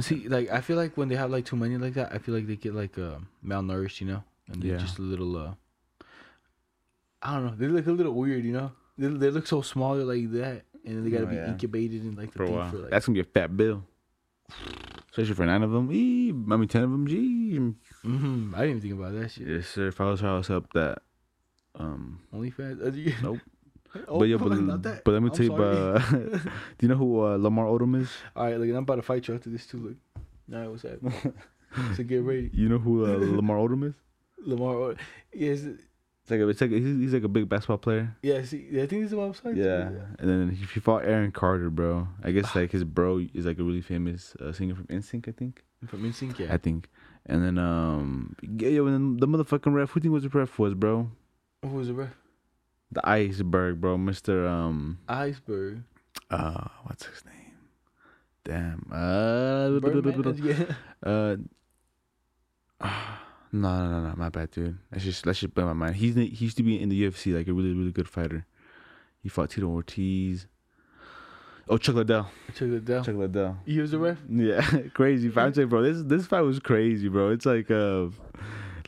[0.00, 2.34] See, like I feel like when they have like too many like that, I feel
[2.34, 4.78] like they get like uh, malnourished, you know, and they're Yeah.
[4.78, 5.36] just a little.
[5.36, 5.54] uh
[7.22, 7.54] I don't know.
[7.54, 8.72] They look a little weird, you know.
[8.98, 11.46] They they look so small like that, and they gotta Oh, be yeah.
[11.46, 12.70] incubated in like the For a thing while.
[12.70, 12.90] for like.
[12.90, 13.84] That's gonna be a fat bill.
[15.12, 15.90] Especially for nine of them.
[15.92, 17.06] Eee, I mean, ten of them.
[17.06, 17.56] Gee.
[18.02, 19.46] hmm I didn't even think about that shit.
[19.46, 19.88] Yes, sir.
[19.88, 21.02] If I was her, I was up that.
[21.74, 22.80] Um, OnlyFans.
[22.82, 23.38] Uh, Nope.
[24.08, 24.48] oh, but yeah, but,
[25.04, 26.10] but let me I'm tell you about.
[26.10, 26.40] do
[26.80, 28.10] you know who uh, Lamar Odom is?
[28.34, 29.78] All right, look, I'm about to fight you after this too.
[29.78, 29.96] Look,
[30.54, 31.34] all right, what's that?
[31.96, 33.94] so get ready, You know who uh, Lamar Odom is?
[34.46, 34.74] Lamar.
[34.74, 34.94] Or-
[35.34, 35.82] Yes, It's
[36.32, 38.16] like a, it's like a, he's, he's like a big basketball player.
[38.22, 38.42] yeah.
[38.44, 39.56] See, I think he's is what I'm.
[39.56, 42.08] Yeah, and then he, he fought Aaron Carter, bro.
[42.24, 45.32] I guess like his bro is like a really famous uh, singer from NSYNC, I
[45.32, 45.62] think.
[45.86, 46.38] from NSYNC.
[46.40, 46.52] Yeah.
[46.52, 46.88] I think.
[47.26, 49.90] And then um, yeah, yo, and then the motherfucking ref.
[49.90, 51.10] Who think was the ref was, bro?
[51.62, 52.16] Who was the ref?
[52.90, 53.96] The iceberg, bro.
[53.96, 55.84] Mister um, Iceberg.
[56.30, 57.34] uh, what's his name?
[58.44, 58.90] Damn.
[58.92, 60.40] Uh, Birdman?
[60.42, 60.74] yeah.
[62.80, 62.96] uh.
[63.54, 64.78] No, no, no, no, my bad, dude.
[64.90, 65.96] That's just that's just blow my mind.
[65.96, 68.46] He's he used to be in the UFC, like a really, really good fighter.
[69.22, 70.46] He fought Tito Ortiz.
[71.68, 72.28] Oh, Chuck Liddell.
[72.54, 73.04] Check it down.
[73.04, 73.58] Chuck Liddell.
[73.66, 74.18] He was the ref.
[74.28, 74.62] Yeah,
[74.94, 75.44] crazy fight.
[75.46, 77.30] I'm saying, bro, this this fight was crazy, bro.
[77.30, 78.06] It's like uh,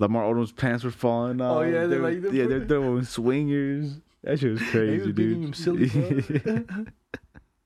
[0.00, 1.58] Lamar Odom's pants were falling off.
[1.58, 4.00] Oh, yeah, they're They like- were- yeah, they're throwing swingers.
[4.24, 5.54] That shit was crazy, dude.
[5.54, 5.88] silly.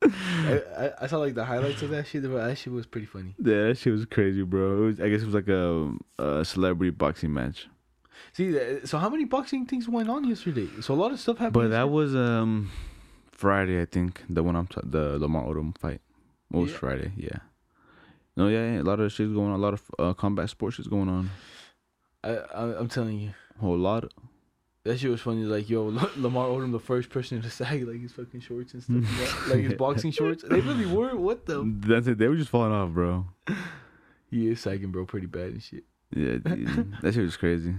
[0.02, 2.22] I, I, saw like the highlights of that shit.
[2.22, 3.34] But that shit was pretty funny.
[3.38, 4.76] yeah, that shit was crazy, bro.
[4.76, 7.68] It was, I guess it was like a, a celebrity boxing match.
[8.32, 10.68] See, so how many boxing things went on yesterday?
[10.80, 11.54] So a lot of stuff happened.
[11.54, 12.70] But that was um
[13.32, 14.22] Friday, I think.
[14.28, 16.00] The one I'm t- the Lamar Odom fight.
[16.48, 16.78] What was Yeah.
[16.78, 17.12] Friday?
[17.16, 17.38] Yeah.
[18.36, 19.58] No, yeah, yeah, a lot of shit's going on.
[19.58, 21.30] A lot of uh, combat sports shit's going on.
[22.22, 23.30] I, I, I'm telling you,
[23.60, 24.12] whole lot.
[24.88, 25.42] That shit was funny.
[25.42, 25.84] Like, yo,
[26.16, 29.64] Lamar Odom, the first person to sag like his fucking shorts and stuff, like, like
[29.64, 30.42] his boxing shorts.
[30.42, 31.14] They really were.
[31.14, 31.62] What the?
[31.86, 32.18] That's it.
[32.18, 33.26] They were just falling off, bro.
[34.30, 35.84] He is sagging, bro, pretty bad and shit.
[36.14, 36.96] Yeah, dude.
[37.02, 37.74] that shit was crazy.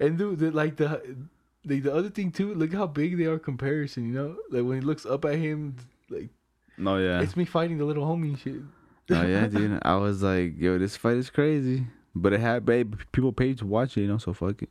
[0.00, 1.16] And dude, the, like the
[1.64, 2.54] like the other thing too.
[2.54, 4.06] Look how big they are comparison.
[4.06, 5.76] You know, like when he looks up at him,
[6.08, 6.30] like
[6.78, 7.20] No, yeah.
[7.20, 8.62] it's me fighting the little homie and shit.
[9.10, 9.78] Oh yeah, dude.
[9.82, 11.86] I was like, yo, this fight is crazy.
[12.14, 14.18] But it had, babe, people paid to watch it, you know.
[14.18, 14.70] So fuck it.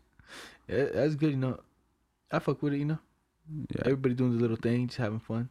[0.67, 1.31] Yeah, that's good.
[1.31, 1.59] You know,
[2.31, 2.77] I fuck with it.
[2.79, 2.99] You know,
[3.69, 5.49] Yeah, everybody doing the little thing, just having fun,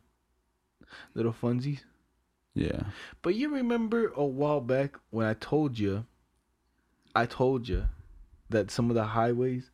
[1.14, 1.80] little funsies.
[2.54, 2.82] yeah.
[3.22, 6.04] But you remember a while back when I told you,
[7.14, 7.84] I told you
[8.50, 9.70] that some of the highways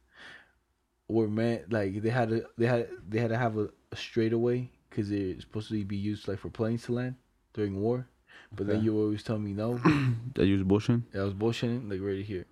[1.08, 4.70] were meant like they had to they had they had to have a, a straightaway
[4.90, 7.14] because they're supposed to be used like for planes to land
[7.54, 8.06] during war.
[8.54, 8.84] But then Okay.
[8.84, 9.78] you always tell me no.
[10.34, 11.02] That you was bullshitting.
[11.14, 12.44] I was bullshitting like right here.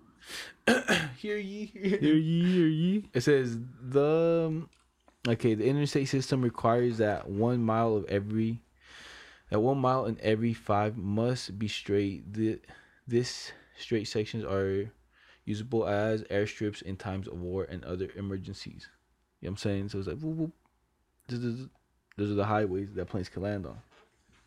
[1.17, 3.03] Hear ye, hear Hear ye, hear ye.
[3.13, 4.69] It says the um,
[5.27, 5.53] okay.
[5.55, 8.59] The interstate system requires that one mile of every
[9.49, 12.33] that one mile in every five must be straight.
[12.33, 12.59] The
[13.07, 14.91] this straight sections are
[15.45, 18.89] usable as airstrips in times of war and other emergencies.
[19.41, 19.89] You know what I'm saying?
[19.89, 20.51] So it's like whoop, whoop.
[21.27, 21.67] This is-
[22.17, 23.77] Those are the highways that planes can land on,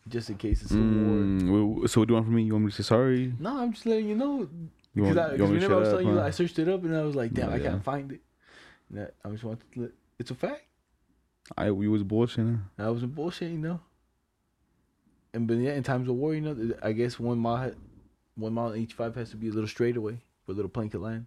[0.09, 0.83] just in case it's a war.
[0.83, 2.43] Mm, well, so what do you want from me?
[2.43, 3.33] You want me to say sorry?
[3.39, 4.47] No, I'm just letting you know
[4.93, 6.25] You because want, you I, want me to whenever I was telling you, huh?
[6.25, 7.63] I searched it up and I was like, damn, Oh, I yeah.
[7.69, 8.21] can't find it.
[8.91, 9.91] That, I just want to.
[10.19, 10.63] It's a fact.
[11.57, 12.59] I we was bullshitting.
[12.77, 13.79] I wasn't bullshit, you know.
[15.33, 17.71] And but yeah, in times of war, you know, I guess one mile,
[18.35, 20.93] one mile in each five has to be a little straightaway for a little plank
[20.93, 21.25] of land.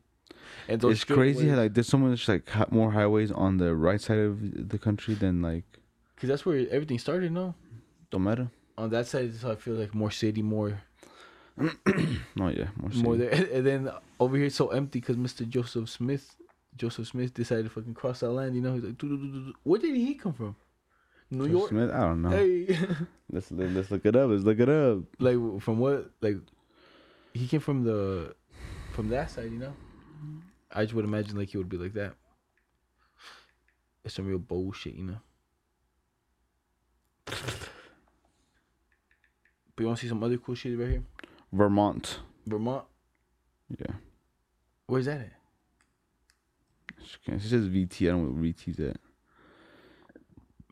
[0.68, 4.00] And those It's crazy how like there's so much like more highways on the right
[4.00, 5.64] side of the country than like
[6.16, 7.54] Cause that's where everything started, no?
[8.10, 8.48] don't matter.
[8.78, 10.80] On that side, so I feel like more city, more,
[12.36, 13.30] No, yeah, more, more there.
[13.32, 15.48] And then over here, it's so empty because Mr.
[15.48, 16.34] Joseph Smith,
[16.76, 18.56] Joseph Smith decided to fucking cross that land.
[18.56, 20.56] You know, he's like, "Doo, doo, doo, doo, doo." where did he come from?
[21.30, 21.70] New Joseph York.
[21.70, 22.30] Smith, I don't know.
[22.30, 22.66] Hey,
[23.30, 24.30] Let's let's look it up.
[24.30, 24.98] Let's look it up.
[25.18, 26.10] like from what?
[26.20, 26.38] Like,
[27.32, 28.34] he came from the,
[28.92, 29.50] from that side.
[29.52, 29.74] You know,
[30.72, 32.14] I just would imagine like he would be like that.
[34.04, 35.20] It's some real bullshit, you know.
[39.76, 41.02] But you want to see some other cool shit right here?
[41.54, 42.18] Vermont.
[42.46, 42.84] Vermont.
[43.78, 43.94] Yeah.
[44.86, 45.32] Where's that at?
[47.26, 48.08] It says VT.
[48.08, 48.96] I don't know what VT's at.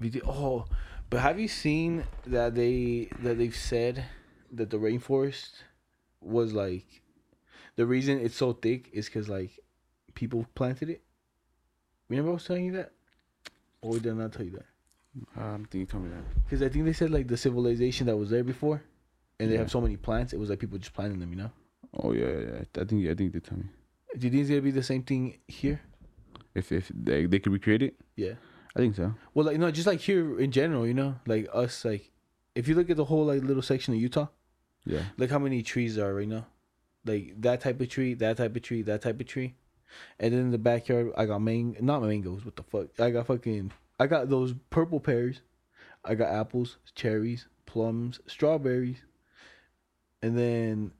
[0.00, 0.22] VT.
[0.26, 0.64] Oh,
[1.08, 4.04] but have you seen that they that they've said
[4.50, 5.50] that the rainforest
[6.20, 7.02] was like
[7.76, 9.60] the reason it's so thick is because like
[10.14, 11.02] people planted it.
[12.08, 12.92] Remember I was telling you that,
[13.80, 14.66] or did I not tell you that?
[15.36, 16.44] I don't think you told me that.
[16.44, 18.82] Because I think they said like the civilization that was there before,
[19.42, 19.60] and they Yeah.
[19.60, 20.32] have so many plants.
[20.32, 21.30] It was like people just planting them.
[21.30, 21.50] You know.
[21.94, 22.40] Oh yeah, yeah.
[22.74, 22.82] yeah.
[22.82, 23.64] I think I think they tell me.
[24.18, 25.80] Do you think it's gonna be the same thing here?
[26.54, 28.34] If if they they could recreate it, Yeah.
[28.74, 29.14] I think so.
[29.34, 32.10] Well, like no, just like here in general, you know, like us, like
[32.54, 34.28] if you look at the whole like little section of Utah,
[34.84, 35.04] Yeah.
[35.16, 36.46] Look how many trees there are right now.
[37.04, 39.54] Like that type of tree, that type of tree, that type of tree.
[40.18, 42.88] And then in the backyard I got mang not mangoes, what the fuck?
[42.98, 45.40] I got fucking I got those purple pears.
[46.04, 49.04] I got apples, cherries, plums, strawberries.
[50.22, 50.92] And then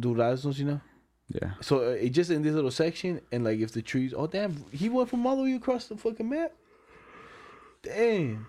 [0.00, 0.80] duraznos, you know?
[1.28, 1.52] Yeah.
[1.60, 4.64] So uh, it just in this little section and like if the trees oh damn,
[4.72, 6.52] he went from all the way across the fucking map.
[7.82, 8.46] Damn.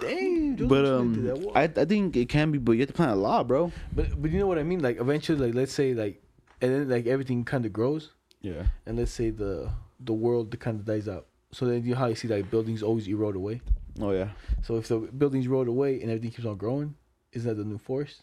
[0.00, 1.46] Damn, But Smith did that.
[1.48, 3.72] um, I I think it can be, but you have to plant a lot, bro.
[3.94, 4.80] But but you know what I mean?
[4.80, 6.22] Like eventually, like let's say like,
[6.60, 8.66] and then like everything kind of grows, Yeah.
[8.86, 9.68] and let's say the
[9.98, 11.26] the world kind of dies out.
[11.52, 13.60] So then you know how you see like buildings always erode away.
[14.00, 14.28] Oh yeah.
[14.62, 16.94] So if the buildings erode away and everything keeps on growing,
[17.32, 18.22] isn't that the new forest?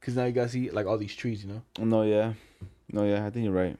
[0.00, 1.62] Because now you guys see like all these trees, you know.
[1.78, 2.32] No, yeah.
[2.92, 3.26] No, yeah.
[3.26, 3.76] I think you're right.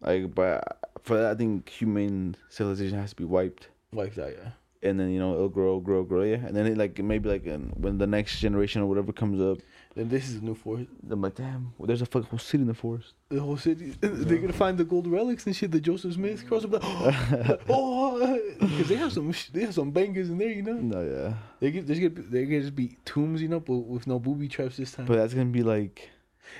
[0.00, 4.50] Like, but for that, I think human civilization has to be wiped, Wiped out, yeah.
[4.88, 6.22] and then you know it'll grow, grow, grow.
[6.22, 9.58] Yeah, and then it like maybe like when the next generation or whatever comes up,
[9.94, 10.88] Then this is the new forest.
[11.10, 13.14] I'm like, damn, well, there's a fucking whole city in the forest.
[13.28, 13.92] The whole city.
[14.00, 15.72] They're gonna find the gold relics and shit.
[15.72, 20.30] The Joseph Smith cross oh, oh, oh because they have some they have some bangers
[20.30, 20.74] in there, you know.
[20.74, 21.34] No, yeah.
[21.58, 24.46] They get, there's gonna, they're gonna just be tombs, you know, but with no booby
[24.46, 25.06] traps this time.
[25.06, 26.08] But that's gonna be like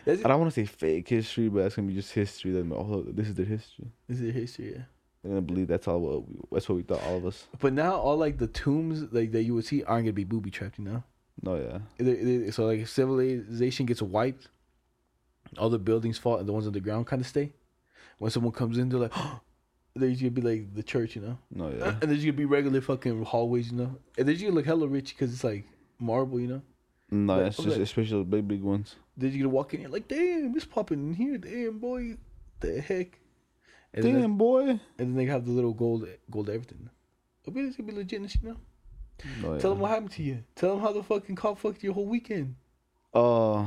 [0.05, 2.51] That's, I don't want to say fake history, but that's gonna be just history.
[2.51, 3.87] That oh, this is their history.
[4.09, 4.83] this is history, yeah.
[5.23, 6.01] They're gonna believe that's all.
[6.01, 7.47] What we, that's what we thought, all of us.
[7.61, 10.51] But now all like the tombs like that you would see aren't gonna be booby
[10.51, 11.05] trapped, you know.
[11.43, 11.79] No, yeah.
[11.99, 14.49] They- they- so like if civilization gets wiped,
[15.59, 17.53] all the buildings fall and the ones on the ground kind of stay.
[18.19, 19.13] When someone comes in, they're like,
[19.95, 21.99] there's gonna be like the church, you know, No, oh, yeah.
[22.01, 25.11] and there's gonna be regular fucking hallways, you know, and there's gonna look hella rich
[25.17, 25.65] because it's like
[25.99, 26.63] marble, you know.
[27.11, 28.97] No, Like, it's just like- especially the big, big ones.
[29.17, 32.17] Then you're gonna walk in here like, damn, it's popping in here, damn boy,
[32.61, 33.19] the heck.
[33.93, 34.69] And then, Damn, boy.
[34.69, 36.89] and then they have the little gold, gold everything.
[37.49, 38.57] I bet it's gonna be legit, you know.
[39.43, 40.45] No, Tell them what happened to you.
[40.55, 42.57] Tell them how the fucking cop fucked your whole weekend.
[43.15, 43.65] Uh,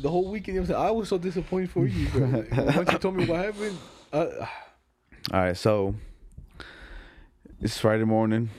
[0.00, 0.80] The whole weekend, you know I'm saying?
[0.80, 2.08] I was so disappointed for you.
[2.08, 2.44] Bro.
[2.76, 3.78] Once you told me what happened,
[4.12, 4.26] uh,
[5.32, 5.56] all right.
[5.56, 5.94] So
[7.60, 8.50] it's Friday morning,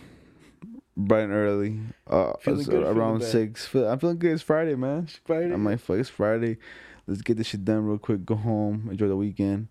[0.95, 1.79] bright and early.
[2.07, 3.65] Uh, Feeling good around six.
[3.67, 4.33] Feel, I'm feeling good.
[4.33, 5.07] It's Friday, man.
[5.25, 5.53] Friday.
[5.53, 6.57] I'm like, fuck, it's Friday.
[7.05, 8.25] Let's get this shit done real quick.
[8.25, 9.67] Go home, enjoy the weekend.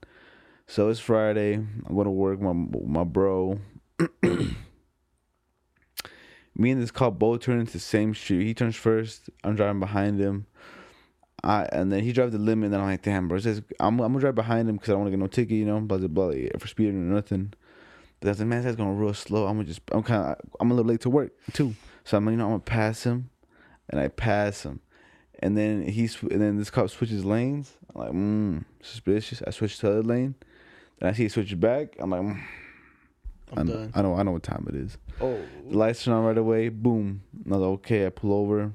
[0.69, 1.55] So it's Friday.
[1.55, 2.41] I'm going to work.
[2.41, 3.59] My my bro.
[6.59, 8.47] Me and this cop both turn into the same street.
[8.47, 9.29] He turns first.
[9.45, 10.47] I'm driving behind him.
[11.45, 12.67] I and then he drives the limit.
[12.67, 13.39] And then I'm like, damn, bro.
[13.39, 15.57] Says, I'm I'm gonna drive behind him because I don't want to get no ticket,
[15.57, 17.53] you know, blah blah blah, for speeding or nothing.
[18.21, 19.47] But I was like, man, that's going real slow.
[19.47, 21.75] I'm gonna just, I'm kind of, I'm a little late to work too.
[22.05, 23.29] So I'm like, you know, I'm gonna pass him,
[23.91, 24.81] and I pass him,
[25.41, 27.75] and then he, sw- and then this cop switches lanes.
[27.95, 29.43] I'm like, mm, suspicious.
[29.47, 30.35] I switch to the other lane,
[30.99, 31.97] then I see he switches back.
[31.99, 32.41] I'm like, mm,
[33.55, 33.93] I I'm know, done.
[33.95, 34.99] I know, I know what time it is.
[35.21, 35.39] Oh,
[35.69, 36.69] The lights turn on right away.
[36.69, 37.23] Boom.
[37.47, 38.07] I was like, okay.
[38.07, 38.73] I pull over.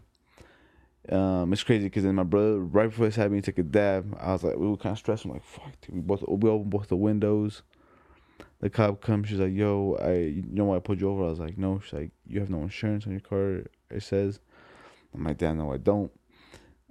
[1.10, 4.18] Um, it's crazy because then my brother, right before this happened, he took a dab.
[4.20, 5.26] I was like, we were kind of stressed.
[5.26, 5.96] I'm like, fuck, dude.
[5.96, 7.64] We both, we opened both the windows.
[8.60, 9.28] The cop comes.
[9.28, 11.24] She's like, yo, I, you know why I pulled you over?
[11.26, 11.80] I was like, no.
[11.80, 13.64] She's like, you have no insurance on your car.
[13.90, 14.40] It says.
[15.14, 16.12] I'm like, damn, no, I don't.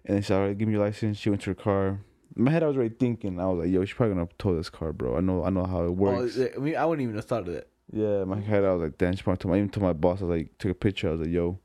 [0.05, 1.17] And she's like, all right, give me your license.
[1.17, 2.01] She went to her car.
[2.37, 3.41] In my head, I was already thinking.
[3.41, 5.17] I was like, "Yo, she's probably gonna tow this car, bro.
[5.17, 7.49] I know, I know how it Oh, works." I mean, I wouldn't even have thought
[7.49, 7.69] of that.
[7.93, 9.93] Yeah, in my head, I was like, "Damn, she probably told." I even told my
[9.93, 11.09] boss, I was like, took a picture.
[11.09, 11.59] I was like, "Yo,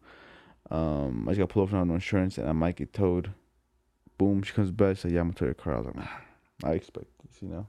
[0.71, 3.31] um, I just got pulled over on insurance, and I might get towed."
[4.17, 4.97] Boom, she comes back.
[4.97, 6.07] She's like, "Yeah, I'm gonna tow your car." I was like, "Man,
[6.63, 7.67] "I expect this, you know."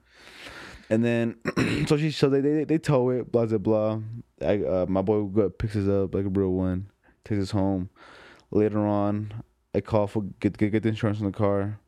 [0.88, 1.36] And then,
[1.88, 4.00] so she, so they, they, they tow it, blah blah blah.
[4.40, 6.90] I, uh, my boy go, picks us up like a real one,
[7.24, 7.90] takes us home.
[8.52, 9.42] Later on,
[9.74, 11.80] I call for get get, get the insurance on the car,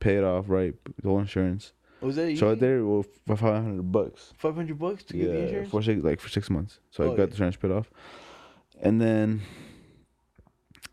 [0.00, 0.74] pay it off, right?
[1.02, 1.72] The whole insurance.
[2.00, 2.46] Was that So easy?
[2.46, 4.32] right there, well, for five hundred bucks.
[4.38, 5.70] Five hundred bucks to get the Yeah, insurance.
[5.70, 6.80] for six, like for six months.
[6.90, 7.24] So I Oh, got yeah.
[7.26, 7.90] the insurance paid off,
[8.80, 9.40] and then,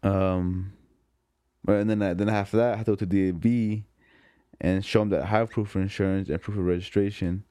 [0.04, 0.74] um,
[1.68, 3.84] and then I, then after that, I had to go to DMV
[4.62, 7.44] and show them that I have proof of insurance and proof of registration.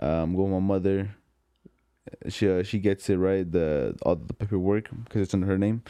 [0.00, 1.10] Um, go with my mother.
[2.28, 5.82] She uh, she gets it right the all the paperwork because it's under her name.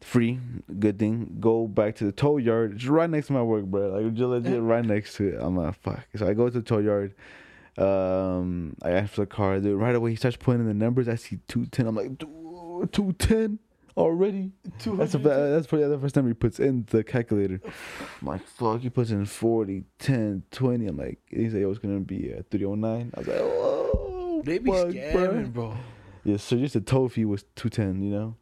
[0.00, 0.38] Free,
[0.78, 1.36] good thing.
[1.40, 2.74] Go back to the tow yard.
[2.74, 3.88] It's right next to my work, bro.
[3.88, 5.38] Like just legit right next to it.
[5.40, 6.06] I'm like, fuck.
[6.16, 7.14] So I go to the tow yard.
[7.78, 9.58] Um, I ask for the car.
[9.60, 11.08] Dude, right away he starts putting in the numbers.
[11.08, 11.86] I see two ten.
[11.86, 12.18] I'm like,
[12.92, 13.58] two ten
[13.96, 14.52] already.
[14.84, 17.60] That's the that's probably the first time he puts in the calculator.
[18.20, 18.80] I'm like, fuck.
[18.80, 20.86] He puts in 40, 10, 20.
[20.86, 23.12] I'm like, he's like, oh, it's gonna be uh, 309.
[23.14, 25.76] I was like, oh, They be fuck, scamming, bro.
[26.24, 28.02] Yeah, so just the tow fee was two ten.
[28.02, 28.36] You know.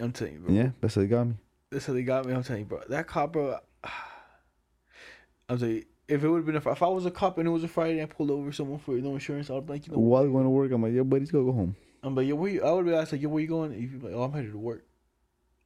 [0.00, 0.54] I'm telling you, bro.
[0.54, 1.34] Yeah, that's how they got me.
[1.70, 2.32] That's how they got me.
[2.34, 2.82] I'm telling you, bro.
[2.88, 3.58] That cop, bro.
[5.48, 7.46] I'm telling you, if it would have been a, if I was a cop and
[7.46, 9.86] it was a Friday and I pulled over someone for no insurance, I'd be like,
[9.86, 11.76] you know, While going to work, I'm like, yeah, buddy's gonna go home.
[12.02, 12.62] I'm like, yo, where you?
[12.64, 13.72] I would be asked like, yo, where you going?
[13.72, 14.84] If you like, oh, I'm headed to work.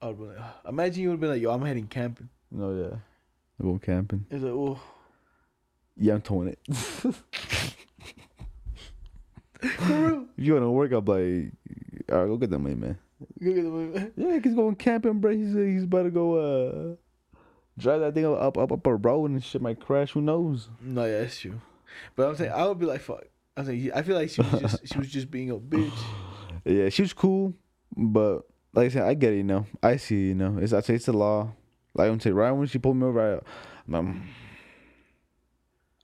[0.01, 2.29] I would be like, imagine you would have been like, yo, I'm heading camping.
[2.51, 2.97] No, yeah.
[3.61, 4.27] I'm going camping.
[4.31, 4.81] It's like, oh,
[5.97, 6.59] Yeah, I'm towing it.
[9.63, 10.27] for real.
[10.37, 11.53] If you want to work, I'm like,
[12.11, 12.99] all right, go get that money, man.
[13.43, 14.11] Go get the money.
[14.17, 15.33] Yeah, he's going camping, bro.
[15.33, 16.97] He's he's about to go uh
[17.79, 20.13] drive that thing up up up a road and shit might crash.
[20.13, 20.69] Who knows?
[20.81, 21.61] No, yeah, that's true.
[22.17, 23.25] But I'm saying I would be like, fuck.
[23.57, 25.93] I'm saying I feel like she was just she was just being a bitch.
[26.65, 27.55] Yeah, she was cool,
[27.97, 28.43] but
[28.73, 29.39] like I said, I get it.
[29.39, 30.29] You know, I see.
[30.29, 31.51] You know, it's I say it's the law.
[31.93, 33.43] Like I'm saying, right when she pulled me over,
[33.91, 34.29] I, um,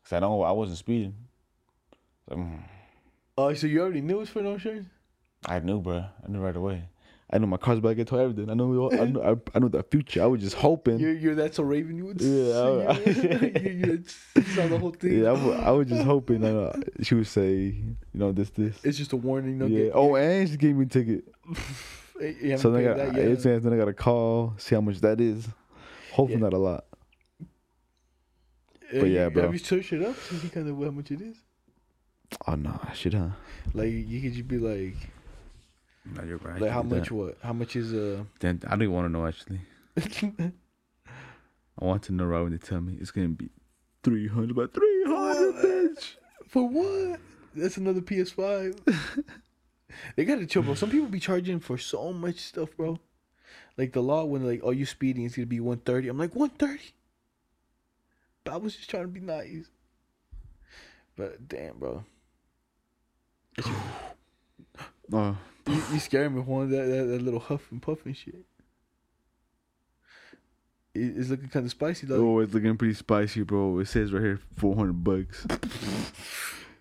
[0.03, 1.15] cause I know I wasn't speeding.
[2.29, 2.61] So, mm,
[3.37, 4.89] Oh, so you already knew it was for no insurance?
[5.47, 5.99] I knew, bro.
[5.99, 6.89] I knew right away.
[7.31, 8.21] I know my car's about to get towed.
[8.21, 8.51] Everything.
[8.51, 8.91] I know.
[8.91, 9.21] I knew.
[9.23, 10.23] I, I knew the future.
[10.23, 10.99] I was just hoping.
[10.99, 11.97] You're you're that's a raven.
[11.97, 14.05] You would Yeah, I- you, you,
[14.37, 15.23] you saw the whole thing.
[15.25, 18.83] Yeah, I, was just hoping that uh, she would say, you know, this, this.
[18.83, 19.59] It's just a warning.
[19.59, 19.91] No, yeah.
[19.93, 21.25] Oh, and she gave me a ticket.
[22.59, 23.29] So then I got, that yet.
[23.29, 25.47] it's saying then I got to call, see how much that is.
[26.11, 26.49] Hopefully Yeah.
[26.49, 26.85] not a lot.
[27.41, 27.45] Uh,
[29.01, 29.43] but yeah, bro.
[29.45, 31.37] Have you searched it up to see kind of how much it is?
[32.49, 33.29] Oh no, I should huh?
[33.73, 34.97] Like you could just be like,
[36.15, 36.61] No, you're right.
[36.61, 37.11] like how much?
[37.11, 37.37] What?
[37.43, 38.25] How much is uh?
[38.41, 39.61] Then I don't even want to know actually.
[41.81, 43.51] I want to know right when they tell me it's gonna be
[44.03, 46.17] three hundred, by three hundred, bitch.
[46.49, 47.21] For what?
[47.55, 48.79] That's another PS5.
[50.17, 50.75] they gotta chill, bro.
[50.75, 52.99] Some people be charging for so much stuff, bro.
[53.77, 56.09] Like the law when like, oh, you speeding, it's gonna be one thirty.
[56.09, 56.95] I'm like one thirty.
[58.45, 59.69] But I was just trying to be nice.
[61.17, 62.05] But damn, bro,
[65.13, 65.37] Oh,
[65.69, 68.45] you, you scared me with one that, that that little huff and puff and shit.
[70.95, 72.17] It- It's looking kind of spicy though.
[72.27, 73.79] oh, it's looking pretty spicy, bro.
[73.79, 75.47] It says right here four hundred bucks.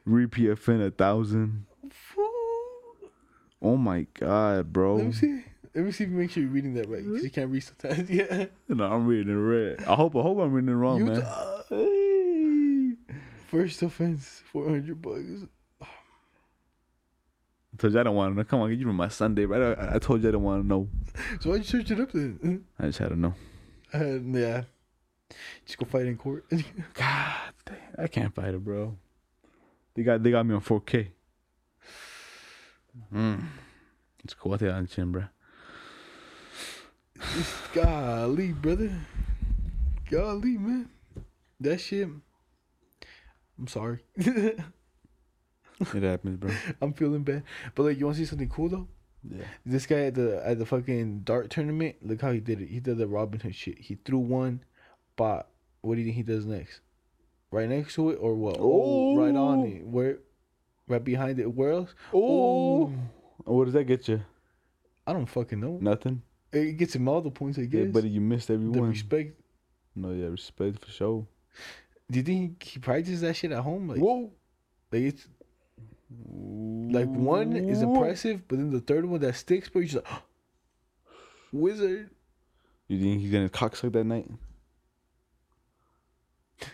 [0.06, 1.66] Re-PFN a thousand.
[3.62, 4.96] Oh my god, bro.
[4.98, 5.44] Let me see.
[5.76, 7.04] Let me see if you make sure you're reading that right.
[7.04, 8.10] Because you can't read sometimes.
[8.10, 8.46] Yeah.
[8.70, 9.84] No, I'm reading it red.
[9.84, 11.24] I hope I hope I'm reading it wrong, You man.
[11.70, 13.16] Hey.
[13.48, 15.46] first offense, four hundred bucks.
[17.78, 18.44] I told you I don't want to know.
[18.44, 19.78] Come on, you remember my Sunday, right?
[19.78, 20.90] I, I told you I don't want to know.
[21.40, 22.66] So why'd you search it up then?
[22.80, 23.36] I just had to know.
[23.94, 24.64] Uh, yeah.
[25.64, 26.46] Just go fight in court.
[26.96, 28.98] God damn, I can't fight it, bro.
[29.94, 31.10] They got they got me on 4K.
[33.14, 33.46] Mm.
[34.24, 34.56] It's cool.
[34.56, 35.26] I think on chin, bro.
[37.74, 38.92] Golly, brother.
[40.10, 40.90] Golly, man.
[41.60, 42.08] That shit.
[43.60, 44.00] I'm sorry.
[45.94, 46.52] It happens, bro.
[46.82, 47.44] I'm feeling bad.
[47.76, 48.88] But like, you want to see something cool though?
[49.24, 49.44] Yeah.
[49.66, 51.98] This guy at the at the fucking dart tournament.
[52.02, 52.70] Look how he did it.
[52.70, 53.80] He did the Robin Hood shit.
[53.80, 54.64] He threw one,
[55.16, 55.50] but
[55.82, 56.82] what do you think he does next?
[57.52, 58.58] Right next to it or what?
[58.60, 59.86] Oh, right on it.
[59.86, 60.20] Where?
[60.88, 61.54] Right behind it.
[61.54, 61.94] Where else?
[62.14, 62.92] Oh,
[63.46, 64.22] what does that get you?
[65.06, 65.78] I don't fucking know.
[65.82, 66.22] Nothing.
[66.52, 67.58] It gets him all the points.
[67.58, 67.86] I guess.
[67.86, 68.90] Yeah, buddy, you missed every the one.
[68.90, 69.40] respect.
[69.96, 71.28] No, yeah, respect for sure.
[72.10, 73.88] Do you think he, he practices that shit at home?
[73.90, 74.32] Like, Whoa.
[74.92, 75.28] like it's
[76.10, 80.22] like one is impressive, but then the third one that sticks, bro, you're just like,
[81.52, 82.10] wizard.
[82.88, 84.30] You think he's gonna cocksuck that night?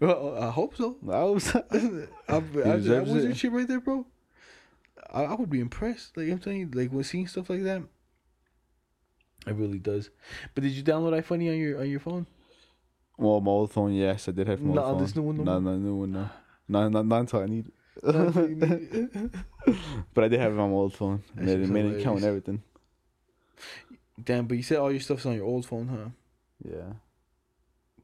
[0.00, 0.96] Well, I hope so.
[1.10, 1.54] I was.
[1.54, 1.60] I,
[2.28, 2.40] I, I,
[2.76, 3.36] deserves was it.
[3.36, 4.06] shit right there, bro.
[5.12, 6.16] I, I would be impressed.
[6.16, 7.82] Like I'm telling you, like when seeing stuff like that,
[9.46, 10.08] it really does.
[10.54, 12.26] But did you download iFunny on your on your phone?
[13.18, 13.92] well, my old phone.
[13.92, 15.02] Yes, I did have my old Not on phone.
[15.02, 15.72] this new one no No, more?
[15.72, 16.12] no, new one.
[16.12, 16.30] No,
[16.68, 17.73] no, not, not until I need it.
[20.14, 21.22] But I did have it on my old phone.
[21.34, 22.62] That Made, it, made account and everything.
[24.22, 26.10] Damn, but you said all your stuff's on your old phone, huh?
[26.64, 26.92] Yeah,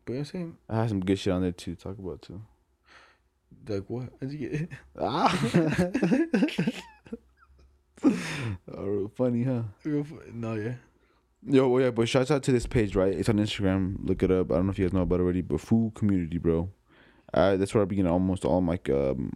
[0.04, 1.74] But you know what I'm saying, I had some good shit on there too.
[1.76, 2.40] to Talk about too.
[3.68, 4.08] like what?
[4.20, 4.68] How'd you get?
[4.98, 5.38] Ah.
[8.76, 9.62] oh, funny, huh?
[9.84, 10.74] Real fu- no, yeah.
[11.46, 13.12] Yo, well, yeah, but shouts out to this page, right?
[13.14, 13.96] It's on Instagram.
[14.06, 14.50] Look it up.
[14.50, 16.68] I don't know if you guys know about it already, but food community, bro.
[17.32, 19.32] Uh, that's where I begin almost all my um,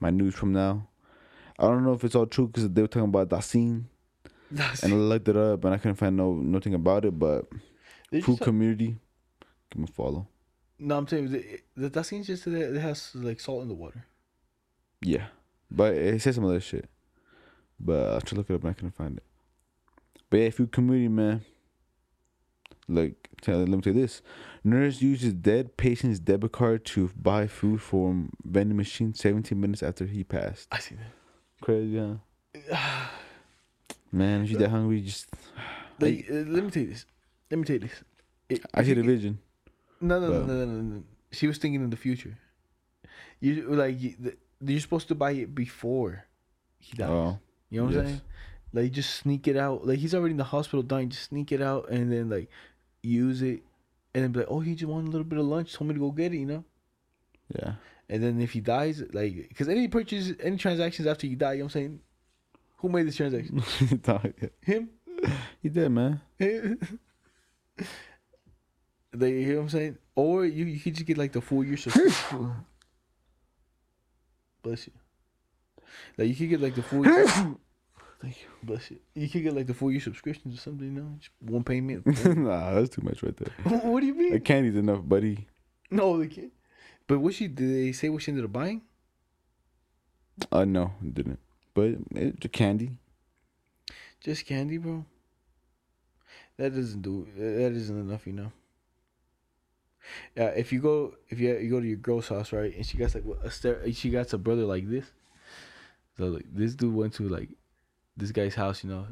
[0.00, 0.88] my news from now.
[1.58, 3.84] I don't know if it's all true because they were talking about Dasani,
[4.50, 7.18] and I looked it up and I couldn't find no nothing about it.
[7.18, 7.46] But
[8.10, 8.96] They food community,
[9.70, 10.26] give me a follow.
[10.78, 11.30] no, I'm saying
[11.76, 14.06] the, seems just that it has like salt in the water.
[15.02, 15.26] Yeah,
[15.70, 16.88] but it says some other shit.
[17.78, 19.24] But I tried to look it up and I couldn't find it.
[20.28, 21.42] But yeah, food community, man.
[22.90, 24.20] Like, tell, let me tell you this:
[24.64, 30.06] nurse uses dead patient's debit card to buy food from vending machine 17 minutes after
[30.06, 30.68] he passed.
[30.72, 31.12] I see that.
[31.60, 33.08] Crazy, huh?
[34.12, 35.28] Man, if you're that hungry, just
[36.00, 37.06] Like, uh, let me tell you this.
[37.50, 38.02] Let me tell you this.
[38.48, 39.38] It- I see the vision.
[40.00, 41.02] No, no, no, no, no, no.
[41.30, 42.36] She was thinking in the future.
[43.38, 46.24] You like you, the, you're supposed to buy it before
[46.78, 47.08] he dies.
[47.08, 47.38] Oh,
[47.70, 48.20] you know what I'm saying?
[48.72, 49.86] Like just sneak it out.
[49.86, 51.08] Like he's already in the hospital dying.
[51.10, 52.50] Just sneak it out and then like
[53.02, 53.62] use it,
[54.14, 55.74] and then be like, oh, he just wanted a little bit of lunch.
[55.74, 56.38] Told me to go get it.
[56.38, 56.64] You know.
[57.54, 57.74] yeah.
[58.08, 61.58] And then if he dies, like, because any purchase, any transactions after you die, you
[61.60, 62.00] know what I'm saying?
[62.78, 63.62] Who made this transaction?
[64.62, 64.90] Him?
[65.62, 66.20] he did, man.
[69.12, 69.98] They, you know what I'm saying?
[70.14, 72.54] Or you, you could just get like the full year subscription.
[74.62, 74.92] Bless you.
[76.16, 77.26] Like you could get like the full year.
[78.20, 78.48] Thank you.
[78.62, 78.98] Bless you.
[79.14, 81.14] You could get like the four year subscriptions or something, you know?
[81.18, 82.06] Just one payment.
[82.36, 83.80] nah, that's too much right there.
[83.80, 84.34] what do you mean?
[84.34, 85.48] A candy's enough, buddy.
[85.90, 86.52] no, they can't.
[87.06, 88.82] But what she did they say what she ended up buying?
[90.52, 91.38] Uh, no, it didn't.
[91.74, 92.92] But it's a candy.
[94.20, 95.04] Just candy, bro.
[96.56, 97.26] That doesn't do.
[97.36, 98.52] That isn't enough, you know.
[100.36, 102.98] Yeah, if you go, if you you go to your girl's house, right, and she
[102.98, 105.06] got like a stare, she got a brother like this.
[106.16, 107.48] So like this dude went to like
[108.20, 109.06] this guy's house, you know.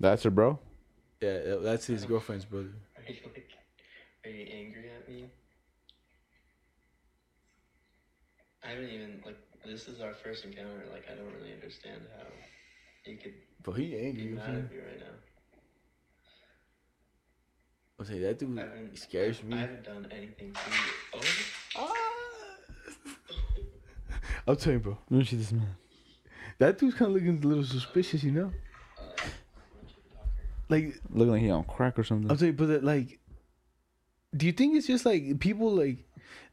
[0.00, 0.58] That's her, bro.
[1.20, 2.72] Yeah, that's his girlfriend's brother.
[2.96, 3.48] Are you like,
[4.24, 5.30] are you angry at me?
[8.62, 9.38] I haven't even like.
[9.64, 10.84] This is our first encounter.
[10.92, 12.26] Like, I don't really understand how
[13.06, 14.24] you could But he be angry.
[14.26, 15.16] mad at me right now.
[17.98, 18.60] I say that dude
[18.98, 21.20] scares haven't, I haven't done anything to you.
[21.76, 22.33] Oh, ah.
[24.46, 24.98] I'm telling you, bro.
[25.10, 25.76] Let me see this man.
[26.58, 28.52] That dude's kind of looking a little suspicious, you know.
[30.68, 32.30] Like Looking like he on crack or something.
[32.30, 33.18] I'm telling you, but that, like,
[34.36, 35.98] do you think it's just like people like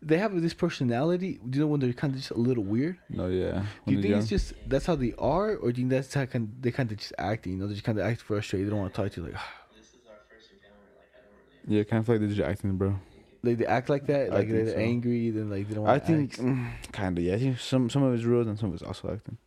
[0.02, 1.39] they have this personality?
[1.48, 2.98] Do you know when they're kind of just a little weird?
[3.10, 3.64] No, yeah.
[3.86, 6.14] Do you he's think it's just that's how they are, or do you think that's
[6.14, 7.54] how kind they kind of just acting?
[7.54, 8.68] You know, they just kind of act frustrated.
[8.68, 9.28] They don't want to talk to you.
[9.28, 9.36] Like,
[9.76, 10.76] this is our first encounter.
[10.98, 11.78] Like, I don't really.
[11.78, 13.00] Yeah, kind of like they're just acting, bro.
[13.44, 14.32] Like they act like that.
[14.32, 14.76] I Like they're so.
[14.78, 15.84] angry, then like they don't.
[15.86, 16.02] Want.
[16.02, 17.36] I think, mm, kind of, yeah.
[17.36, 19.38] I think some some of it's real and some of it's also acting.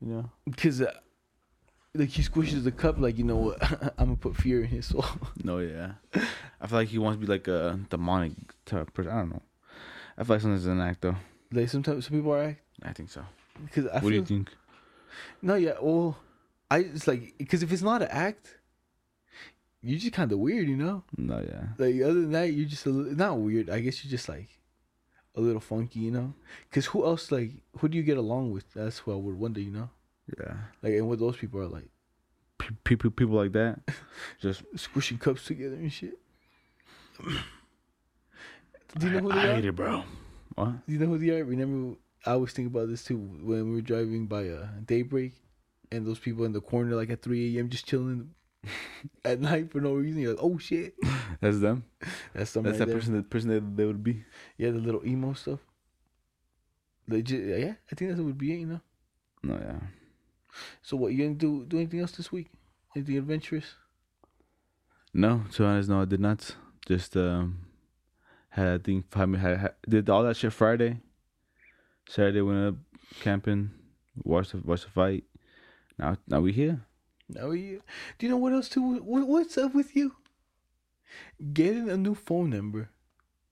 [0.00, 0.30] You know?
[0.44, 0.92] because uh,
[1.94, 2.98] like he squishes the cup.
[2.98, 3.62] Like you know what?
[3.98, 5.04] I'm gonna put fear in his soul.
[5.42, 5.92] No, yeah.
[6.60, 8.32] I feel like he wants to be like a demonic
[8.64, 9.12] type person.
[9.12, 9.42] I don't know.
[10.18, 11.16] I feel like sometimes it's an act, though.
[11.52, 13.22] like sometimes some people are act I think so.
[13.64, 14.50] because what do you think?
[15.40, 15.74] no, yeah.
[15.80, 16.18] Well,
[16.70, 18.58] I it's like because if it's not an act,
[19.86, 21.02] you're just kind of weird, you know.
[21.16, 21.68] No, yeah.
[21.78, 23.70] Like other than that, you're just a not weird.
[23.70, 24.48] I guess you're just like
[25.34, 26.34] a little funky, you know.
[26.70, 28.72] Cause who else like who do you get along with?
[28.74, 29.90] That's what I would wonder, you know.
[30.38, 30.54] Yeah.
[30.82, 31.88] Like and what those people are like
[32.84, 33.78] People, people like that,
[34.40, 36.18] just squishing cups together and shit.
[38.98, 39.54] do you know who I, they I are?
[39.56, 40.02] hate it, bro.
[40.54, 40.86] What?
[40.86, 41.44] Do you know who they are?
[41.44, 45.34] Remember, I always think about this too when we were driving by uh, daybreak,
[45.92, 47.68] and those people in the corner like at three a.m.
[47.68, 48.30] just chilling
[49.24, 50.20] at night for no reason.
[50.22, 50.94] You're like, oh shit,
[51.40, 51.84] That's them.
[52.34, 52.94] that's That's right that there.
[52.94, 53.14] person.
[53.14, 54.24] That person that they would be.
[54.58, 55.60] Yeah, the little emo stuff.
[57.08, 57.74] Legit, yeah.
[57.90, 58.58] I think that would be it.
[58.60, 58.80] You know.
[59.42, 59.78] No, yeah.
[60.82, 61.64] So what you gonna do?
[61.66, 62.48] Do anything else this week?
[62.94, 63.74] Anything adventurous?
[65.12, 66.56] No, to be honest, no, I did not.
[66.86, 67.66] Just um,
[68.50, 71.00] had I think had, had, had did all that shit Friday.
[72.08, 72.74] Saturday went up
[73.20, 73.70] camping,
[74.24, 75.24] watched the watched the fight.
[75.98, 76.80] Now now we here.
[77.28, 77.82] Now you,
[78.18, 78.98] do you know what else too?
[78.98, 80.14] What, what's up with you?
[81.52, 82.90] Getting a new phone number,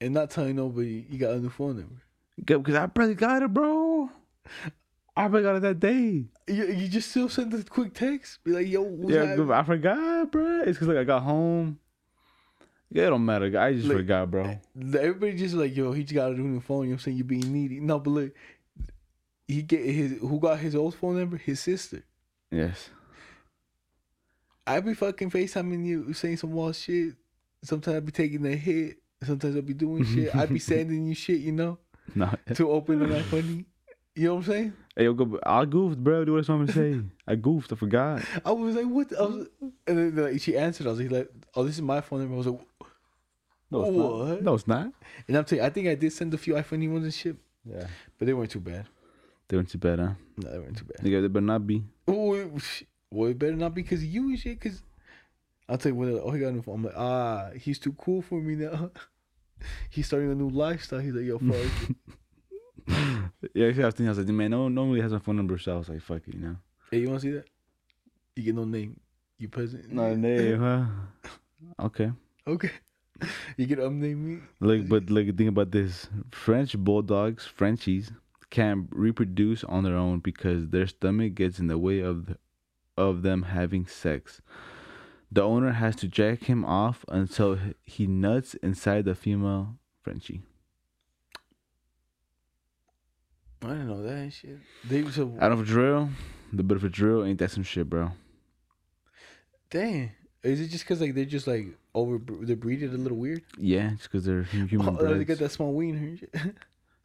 [0.00, 2.02] and not telling nobody you got a new phone number.
[2.44, 4.10] Because I probably got it, bro.
[5.16, 6.26] I probably got it that day.
[6.48, 10.32] You, you just still send a quick text, be like, "Yo, yeah, happening?" I forgot,
[10.32, 10.60] bro.
[10.62, 11.78] It's because like I got home.
[12.90, 13.58] Yeah, it don't matter.
[13.58, 14.58] I just Like- forgot, bro.
[14.76, 17.16] Everybody just like, "Yo, he just got a new phone." You know what I'm saying?
[17.16, 17.80] You being needy.
[17.80, 18.32] No, but look,
[19.48, 21.36] he get his who got his old phone number?
[21.36, 22.02] His sister.
[22.50, 22.90] Yes.
[24.66, 27.14] I be fucking FaceTiming you, saying some wild shit.
[27.62, 28.98] Sometimes I be taking a hit.
[29.22, 30.34] Sometimes I be doing shit.
[30.34, 31.78] I be sending you shit, you know,
[32.14, 32.30] No.
[32.54, 33.64] to open the funny.
[34.16, 34.72] You know what I'm saying?
[34.96, 36.24] Hey, yo, go, I goofed, bro.
[36.24, 37.00] Do what I'm say.
[37.26, 37.72] I goofed.
[37.72, 38.22] I forgot.
[38.44, 39.12] I was like, what?
[39.18, 39.48] I was,
[39.88, 40.86] and then like, she answered.
[40.86, 42.34] I was like, oh, this is my phone number.
[42.34, 42.60] I was like,
[43.70, 44.28] No, it's What?
[44.28, 44.42] not.
[44.42, 44.92] No, it's not.
[45.26, 47.36] and I'm telling you, I think I did send a few iPhone ones and shit,
[47.68, 47.86] Yeah.
[48.18, 48.86] but they weren't too bad.
[49.48, 50.12] They weren't too bad, huh?
[50.38, 51.04] No, they weren't too bad.
[51.04, 51.82] Nigga, they better not be.
[52.06, 52.52] Oh, it,
[53.14, 54.60] well, it better not be because you and shit.
[54.60, 54.82] Because
[55.68, 56.12] I'll tell you when.
[56.12, 56.76] they're Oh, he got a new phone.
[56.76, 58.90] I'm like, ah, he's too cool for me now.
[59.90, 60.98] he's starting a new lifestyle.
[60.98, 61.90] He's like, yo, fuck.
[63.54, 65.56] Yeah, I was thinking, I was like, man, no one normally has my phone number,
[65.58, 66.56] so I was like, fuck it, you know.
[66.90, 67.46] hey, you want to see that?
[68.36, 69.00] You get no name.
[69.38, 69.90] You present.
[69.90, 70.84] No name, huh?
[71.80, 72.10] Okay.
[72.46, 72.70] Okay.
[73.56, 74.38] You get upname me.
[74.60, 78.12] Like, but like, think about this: French bulldogs, Frenchies,
[78.50, 82.36] can't reproduce on their own because their stomach gets in the way of the,
[82.96, 84.40] of them having sex.
[85.30, 90.42] The owner has to jack him off until he nuts inside the female Frenchie.
[93.62, 94.58] I didn't know that shit.
[94.88, 96.10] They was so Out of a drill,
[96.52, 98.12] the bit of a drill ain't that some shit, bro?
[99.70, 100.12] dang.
[100.42, 103.42] Is it just because like they're just like over they're breeded a little weird?
[103.56, 106.18] Yeah, just because they're hu- human Oh, they got that small wiener.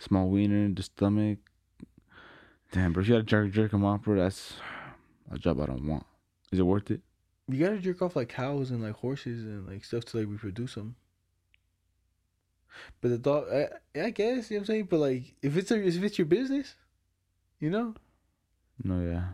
[0.02, 1.40] Small wiener, the stomach.
[2.72, 4.16] Damn, bro, if you gotta jerk jerk him off, bro.
[4.18, 4.54] That's
[5.32, 6.06] a job I don't want.
[6.52, 7.02] Is it worth it?
[7.48, 10.76] You gotta jerk off like cows and like horses and like stuff to like reproduce
[10.76, 10.96] them.
[13.02, 13.68] But the dog, I,
[14.00, 14.88] I guess you know what I'm saying.
[14.90, 16.76] But like, if it's a, if it's your business,
[17.60, 17.96] you know,
[18.84, 19.26] No, yeah.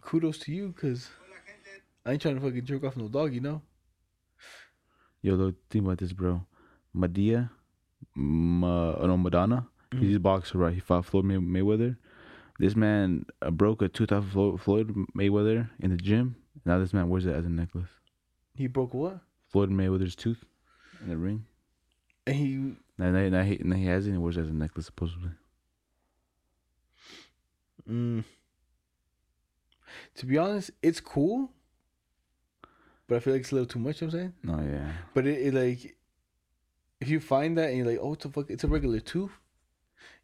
[0.00, 1.10] kudos to you, cause
[2.04, 3.60] I ain't trying to fucking jerk off no dog, you know.
[5.20, 6.46] Yo, though, think about this, bro.
[6.96, 7.50] Madea,
[8.14, 9.66] Ma, no, Maidana.
[9.90, 10.22] He's a mm-hmm.
[10.22, 10.74] boxer, right?
[10.74, 11.96] He fought Floyd May- Mayweather.
[12.58, 16.36] This man uh, broke a tooth off of Flo- Floyd Mayweather in the gym.
[16.64, 17.88] Now this man wears it as a necklace.
[18.54, 19.20] He broke what?
[19.48, 20.44] Floyd Mayweather's tooth
[21.00, 21.44] in the ring.
[22.26, 22.56] And he,
[22.98, 25.30] Now, now, now, he, now he has it and wears it as a necklace, supposedly.
[27.88, 28.24] mm,
[30.16, 31.50] to be honest, it's cool.
[33.06, 34.02] But I feel like it's a little too much.
[34.02, 34.68] You know what I'm saying.
[34.70, 34.92] No, yeah.
[35.14, 35.96] But it, it like,
[37.00, 38.50] if you find that and you're like, oh, what the fuck?
[38.50, 39.30] It's a regular tooth.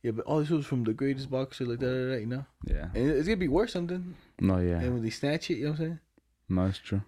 [0.02, 2.44] Yeah, but oh, this was from the greatest boxer, like that, you know.
[2.66, 2.88] Yeah.
[2.94, 4.14] And it's gonna be worth something.
[4.40, 4.80] No, yeah.
[4.80, 5.98] And when they snatch it, you know what I'm saying?
[6.48, 7.02] No, that's true.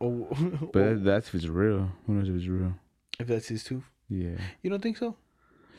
[0.00, 0.26] Oh,
[0.72, 0.98] But that, oh.
[0.98, 1.90] that's if it's real.
[2.06, 2.74] Who knows if it's real?
[3.20, 4.36] if that's his tooth, Yeah.
[4.62, 5.16] you don't think so?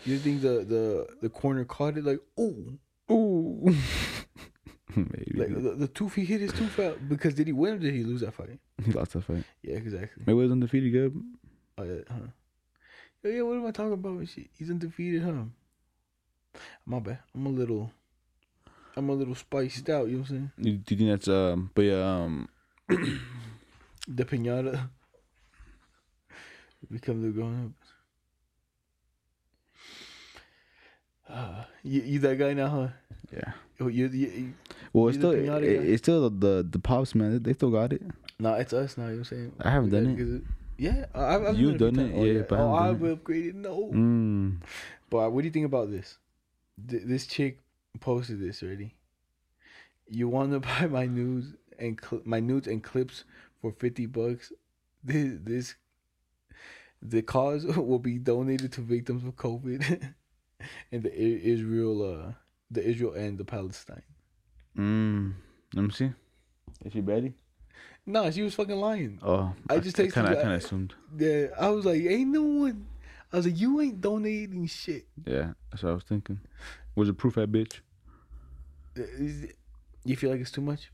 [0.06, 2.78] You think the the the corner caught it like oh
[3.12, 3.76] Ooh.
[4.96, 5.32] Maybe.
[5.36, 7.94] like the, the tooth he hit his tooth out because did he win or did
[7.94, 8.60] he lose that fight?
[8.84, 9.44] he lost that fight.
[9.62, 10.24] Yeah, exactly.
[10.26, 11.24] Mayweather's undefeated, good.
[11.78, 12.28] Oh yeah, huh?
[13.24, 13.42] Yeah.
[13.42, 14.26] What am I talking about?
[14.54, 15.44] He's undefeated, huh?
[16.86, 17.20] My bad.
[17.34, 17.92] I'm a little,
[18.96, 20.08] I'm a little spiced out.
[20.08, 20.52] You know what I'm saying?
[20.58, 21.72] You, do you think that's um?
[21.74, 22.50] But yeah, um,
[24.08, 24.90] The pinata
[26.92, 27.72] become the grown up.
[31.28, 32.88] Uh, you, you that guy now, huh?
[33.34, 33.54] yeah.
[33.82, 34.54] Oh, you, you, you,
[34.94, 37.42] Well, it's still it, it's still the the pops man.
[37.42, 38.04] They still got it.
[38.40, 39.06] nah, it's us now.
[39.06, 39.52] You know what I'm saying?
[39.60, 40.44] I haven't We done it.
[40.78, 42.12] Yeah, I've, I've You've done done it?
[42.14, 42.26] times.
[42.26, 43.56] Yeah, but I oh, I've upgraded.
[43.56, 44.58] No, Mm.
[45.10, 46.18] but what do you think about this?
[46.90, 47.60] Th- this chick
[48.00, 48.96] posted this already.
[50.08, 53.24] You want to buy my nudes and cl- my nudes and clips
[53.62, 54.52] for fifty bucks?
[55.04, 55.76] This this
[57.02, 60.14] the cause will be donated to victims of COVID
[60.92, 62.32] and the I- Israel, uh,
[62.72, 64.04] the Israel and the Palestine.
[64.78, 65.34] Mm.
[65.74, 66.12] Let me see.
[66.84, 67.34] Is she ready?
[68.06, 69.20] No, she was fucking lying.
[69.24, 70.94] Oh, I just texted kind of I kind of assumed.
[71.18, 72.86] Yeah, I was like, ain't no one.
[73.36, 75.08] I was like, you ain't donating shit.
[75.26, 76.40] Yeah, that's what I was thinking.
[76.96, 77.82] Was it proof at bitch?
[78.96, 79.56] It-
[80.06, 80.92] You feel like it's too much?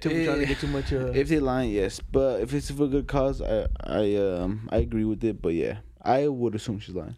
[0.00, 0.92] Too much trying to get too much.
[0.92, 4.68] Uh, If they lying, yes, but if it's for a good cause, I I um
[4.72, 5.40] I agree with it.
[5.40, 7.16] But yeah, I would assume she's lying.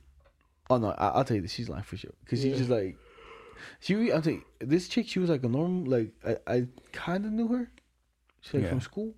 [0.70, 1.52] oh no, I, I'll tell you this.
[1.52, 2.12] She's lying for sure.
[2.26, 2.96] Cause she's just like,
[3.80, 4.12] she.
[4.12, 5.08] I'll tell you, this chick.
[5.08, 5.90] She was like a normal.
[5.90, 7.70] Like I, I kind of knew her.
[8.42, 8.68] She's like Yeah.
[8.68, 9.14] from school.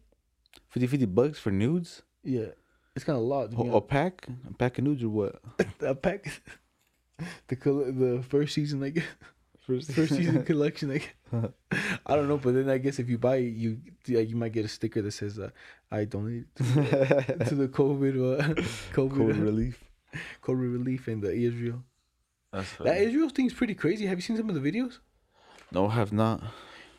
[0.70, 2.02] 50, 50 bucks for nudes?
[2.22, 2.50] Yeah,
[2.94, 3.50] it's kind of a lot.
[3.50, 4.26] to A, pack?
[4.48, 5.40] A pack of nudes or what?
[5.80, 6.42] a pack.
[7.48, 9.02] the color, the first season, like
[9.60, 10.88] first first season collection.
[10.90, 11.14] Like,
[12.06, 14.52] I don't know, but then I guess if you buy it, you yeah, you might
[14.52, 15.50] get a sticker that says uh,
[15.90, 16.64] "I donated to,
[17.48, 18.54] to the COVID uh,
[18.92, 19.84] COVID, Cold uh, relief.
[20.42, 21.84] COVID relief in the Israel."
[22.52, 24.06] That's That Israel thing's pretty crazy.
[24.06, 24.98] Have you seen some of the videos?
[25.70, 26.42] No, I have not.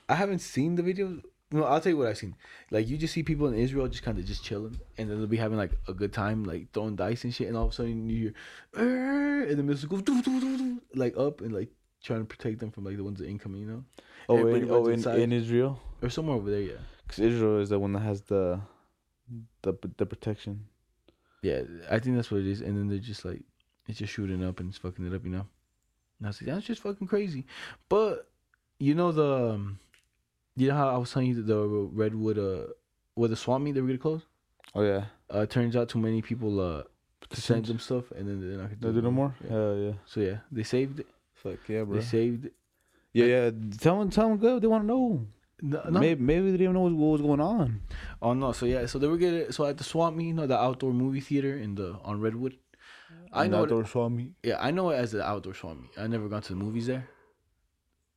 [0.08, 1.22] I haven't seen the videos.
[1.54, 2.36] No, I'll tell you what I've seen.
[2.70, 5.28] Like you just see people in Israel just kind of just chilling, and then they'll
[5.28, 7.74] be having like a good time, like throwing dice and shit, and all of a
[7.74, 8.34] sudden you
[8.76, 11.70] hear, and the missiles go doo, doo, doo, like up and like
[12.04, 13.84] trying to protect them from like the ones that are incoming, you know,
[14.30, 15.80] Oh, Everybody in, oh in, in Israel?
[16.02, 16.62] or somewhere over there.
[16.62, 16.74] Yeah,
[17.04, 18.62] Because Israel is the one that has the
[19.62, 20.66] the the protection.
[21.42, 21.62] yeah.
[21.90, 22.62] I think that's what it is.
[22.62, 23.42] And then they're just like,
[23.88, 25.46] it's just shooting up and it's fucking it up, you know.
[26.20, 27.46] And I was like, that's just fucking crazy.
[27.90, 28.30] But
[28.80, 29.80] you know the, um,
[30.62, 31.60] you know how I was telling you that the
[32.02, 32.74] redwood, uh,
[33.16, 34.22] where the swap meet they were gonna close.
[34.76, 35.06] Oh yeah.
[35.30, 36.84] uh, turns out too many people uh
[37.34, 39.36] send them stuff and then they're not gonna do no more.
[39.44, 39.50] Yeah.
[39.50, 39.94] Hell yeah.
[40.06, 41.08] So yeah, they saved it.
[41.34, 41.96] Fuck yeah, bro.
[41.96, 42.54] They saved it.
[43.14, 43.52] Yeah, yeah.
[43.80, 44.62] Tell them, tell them good.
[44.62, 45.28] They want to know.
[45.64, 46.00] No, no.
[46.00, 47.82] Maybe, maybe they didn't even know what, what was going on.
[48.22, 48.52] Oh no.
[48.52, 48.86] So yeah.
[48.86, 51.58] So they were getting so at the swap meet, you know, the outdoor movie theater
[51.58, 52.58] in the on Redwood.
[53.34, 53.60] I know.
[53.60, 54.34] It, Outdoor Swami.
[54.44, 55.92] yeah, I know it as the outdoor swap meet.
[55.98, 57.08] I never gone to the movies there.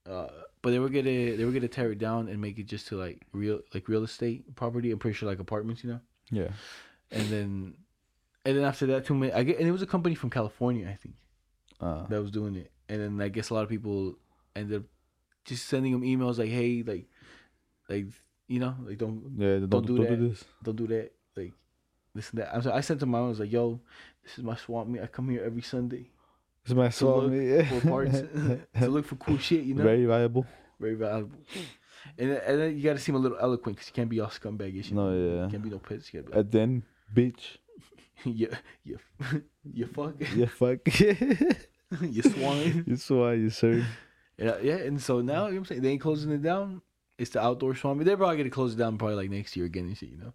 [0.08, 0.28] Uh,
[0.64, 2.96] but they were gonna they were gonna tear it down and make it just to
[2.96, 4.90] like real like real estate property.
[4.90, 6.00] I'm pretty sure like apartments, you know.
[6.30, 6.48] Yeah.
[7.10, 7.74] And then,
[8.46, 9.30] and then after that, too many.
[9.30, 11.16] I get and it was a company from California, I think.
[11.82, 12.72] Uh, that was doing it.
[12.88, 14.14] And then I guess a lot of people
[14.56, 14.84] ended up
[15.44, 17.10] just sending them emails like, "Hey, like,
[17.90, 18.06] like
[18.48, 19.58] you know, like don't yeah.
[19.58, 20.16] Don't, don't, do do, that.
[20.16, 20.44] this.
[20.62, 21.52] don't do that, like
[22.14, 23.26] this and that." I'm sorry, I sent to my own.
[23.26, 23.80] I was like, "Yo,
[24.22, 25.02] this is my swamp meet.
[25.02, 26.08] I come here every Sunday
[26.68, 27.50] My to look Swami.
[27.52, 27.64] Eh.
[27.80, 28.12] for parts
[28.80, 29.64] to look for cool shit.
[29.64, 30.46] You know, very, viable.
[30.80, 31.30] Very valuable.
[31.46, 31.70] valuable."
[32.18, 34.20] And then, and then you got to seem a little eloquent because you can't be
[34.20, 34.90] all scumbaggish.
[34.90, 35.36] You No, know?
[35.36, 35.44] yeah.
[35.44, 36.12] You can't be no pits.
[36.12, 36.82] You gotta be like, And then,
[37.14, 37.56] bitch.
[38.24, 38.48] you,
[38.84, 38.98] you,
[39.72, 40.78] you fuck, Yeah, fuck.
[42.00, 42.84] you swine.
[42.86, 43.84] you swine, you sir.
[44.38, 46.82] Yeah, yeah, and so now you know what I'm saying they ain't closing it down.
[47.18, 48.02] It's the outdoor swamp.
[48.02, 50.32] They're probably gonna close it down probably like next year again and shit, you know.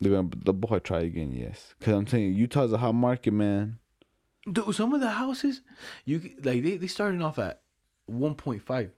[0.00, 1.74] They're gonna the boy try again, yes.
[1.80, 3.79] Cause I'm saying Utah's a hot market, man.
[4.50, 5.60] Dude, some of the houses,
[6.04, 7.60] you like they they starting off at
[8.06, 8.90] one point five.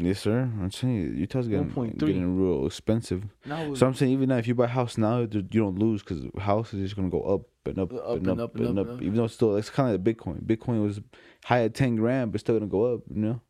[0.00, 0.42] Yes, sir.
[0.42, 1.98] I'm saying you, Utah's getting 1.3.
[1.98, 3.24] getting real expensive.
[3.44, 6.04] Now So I'm saying even now, if you buy a house now, you don't lose
[6.04, 8.54] because house is just gonna go up and up, Up and, up and up.
[8.56, 9.02] and up.
[9.02, 10.40] Even though it's still it's kind of like Bitcoin.
[10.44, 11.00] Bitcoin was
[11.44, 13.00] high at ten grand, but still gonna go up.
[13.12, 13.40] You know,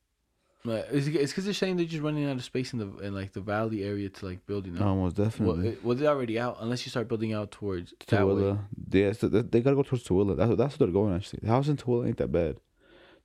[0.65, 0.85] Right.
[0.91, 3.41] It's because they're saying they're just running out of space in the in like the
[3.41, 4.67] valley area to like build.
[4.67, 5.69] You know, almost definitely.
[5.69, 8.21] it, well, they're already out unless you start building out towards that.
[8.21, 8.59] Tooele.
[8.91, 10.37] Yeah, so they, they gotta go towards Tooele.
[10.37, 11.41] That's that's what they're going actually.
[11.43, 12.57] The house in Tooele ain't that bad.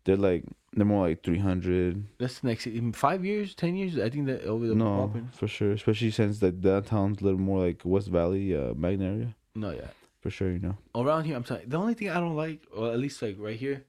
[0.05, 2.05] They're like they're more like three hundred.
[2.19, 3.97] That's the next in five years, ten years.
[3.97, 5.29] I think that over the No, popping.
[5.33, 5.71] for sure.
[5.71, 9.35] Especially since like downtown's a little more like West Valley, uh, Magna area.
[9.55, 9.87] No, yeah.
[10.21, 10.77] For sure, you know.
[10.95, 11.65] around here, I'm sorry.
[11.67, 13.83] the only thing I don't like, or at least like right here,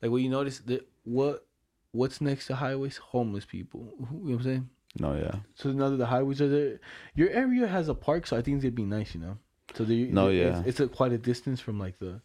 [0.00, 1.46] like what you notice that what
[1.92, 3.92] what's next to highways, homeless people.
[3.98, 4.70] You know what I'm saying?
[4.98, 5.36] No, yeah.
[5.54, 6.80] So now that the highways are there,
[7.14, 9.38] your area has a park, so I think it'd be nice, you know.
[9.74, 10.58] So there, No, yeah.
[10.60, 12.20] it's, it's a quite a distance from like the,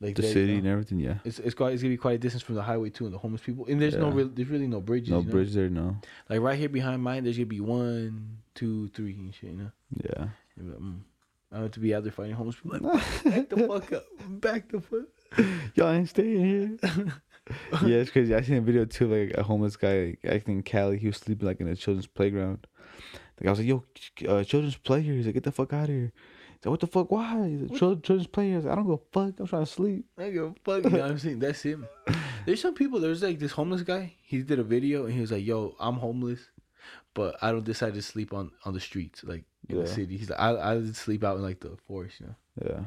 [0.00, 0.58] like The there, you city know?
[0.58, 1.18] and everything, yeah.
[1.24, 3.18] It's it's quite it's gonna be quite a distance from the highway too, and the
[3.18, 3.66] homeless people.
[3.66, 5.10] And there's no real, there's really no bridges.
[5.10, 5.30] No you know?
[5.30, 5.96] bridge there, no.
[6.28, 9.50] Like right here behind mine, there's gonna be one, two, three, and shit.
[9.50, 9.70] You know.
[10.04, 10.28] Yeah.
[10.56, 11.00] You'll be like, mm.
[11.50, 12.78] I have to be out there fighting homeless people.
[12.78, 15.46] Like, back the fuck up, back the fuck.
[15.74, 16.78] Y'all ain't staying here.
[17.82, 18.34] yeah, it's crazy.
[18.34, 21.16] I seen a video too, like a homeless guy, like, I think Cali, he was
[21.16, 22.66] sleeping like in a children's playground.
[23.40, 23.84] Like I was like, "Yo,
[24.28, 26.12] uh, children's play here." He's like, "Get the fuck out of here."
[26.56, 27.10] He's like, "What the fuck?
[27.10, 29.34] Why?" He's like, "Chil- children's play here." I, like, I don't go fuck.
[29.38, 30.06] I'm trying to sleep.
[30.18, 30.84] I don't give a fuck.
[30.84, 31.38] You know what I'm saying?
[31.38, 31.86] That's him.
[32.46, 33.00] There's some people.
[33.00, 34.14] There's like this homeless guy.
[34.22, 36.40] He did a video and he was like, "Yo, I'm homeless,
[37.14, 40.30] but I don't decide to sleep on on the streets like in the city." He's
[40.30, 42.34] like, "I I just sleep out in like the forest." You know.
[42.64, 42.80] Yeah.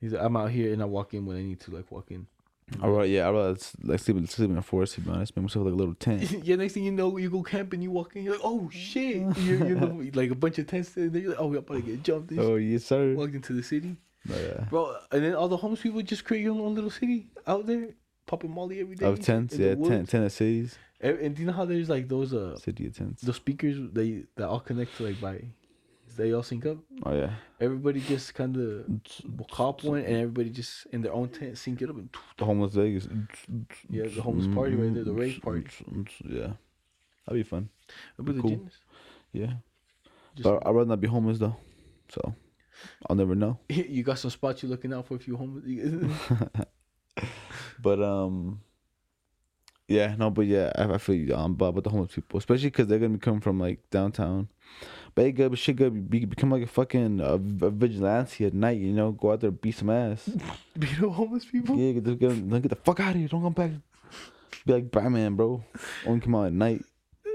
[0.00, 2.10] He's like, "I'm out here and I walk in when I need to like walk
[2.10, 2.26] in."
[2.82, 4.94] I rather, yeah, I rather like sleep, sleep in a forest.
[4.94, 6.30] To be honest, make myself like a little tent.
[6.44, 6.56] yeah.
[6.56, 7.82] Next thing you know, you go camping.
[7.82, 8.22] You walk in.
[8.24, 10.96] You're like, "Oh shit!" You're, you're the, like a bunch of tents.
[10.96, 13.14] And then you're like, "Oh, we're about to get jumped." Oh yes, sir.
[13.14, 13.96] Walked into the city,
[14.26, 14.64] No, yeah.
[14.70, 14.96] bro.
[15.10, 17.88] And then all the homeless people just create your own little city out there,
[18.26, 19.06] popping Molly every day.
[19.06, 22.32] Of tents, yeah, tent, tent cities, And, and do you know how there's like those
[22.32, 23.22] uh city of tents.
[23.22, 25.42] the speakers they that all connect to like by
[26.20, 26.78] they all sync up.
[27.04, 27.30] Oh yeah.
[27.60, 28.86] Everybody just kind of
[29.50, 31.96] cop one, and everybody just in their own tent sync it up.
[31.96, 32.08] And
[32.38, 33.08] The homeless Vegas.
[33.88, 35.64] Yeah, the homeless party right there, the rave party.
[36.24, 36.52] Yeah,
[37.26, 37.68] that'd be fun.
[38.14, 38.50] it'll be the Cool.
[38.50, 38.74] genius.
[39.32, 39.52] Yeah,
[40.34, 41.56] Just, but I'd rather not be homeless though.
[42.08, 42.34] So
[43.08, 43.58] I'll never know.
[43.68, 45.64] you got some spots you're looking out for if you're homeless.
[47.82, 48.60] But um,
[49.88, 52.68] yeah, no, but yeah, I, I feel you um, about, about the homeless people, especially
[52.68, 54.48] because they're gonna be coming from like downtown.
[55.14, 56.08] But it good, but shit good.
[56.10, 58.78] Be, become like a fucking uh, a vigilante at night.
[58.78, 60.28] You know, go out there beat some ass.
[60.78, 61.76] beat the homeless people.
[61.76, 63.28] yeah, get the, get, the fuck out of here.
[63.28, 63.70] Don't come back.
[64.66, 65.64] Be like Batman, bro.
[66.06, 66.84] Only come out at night.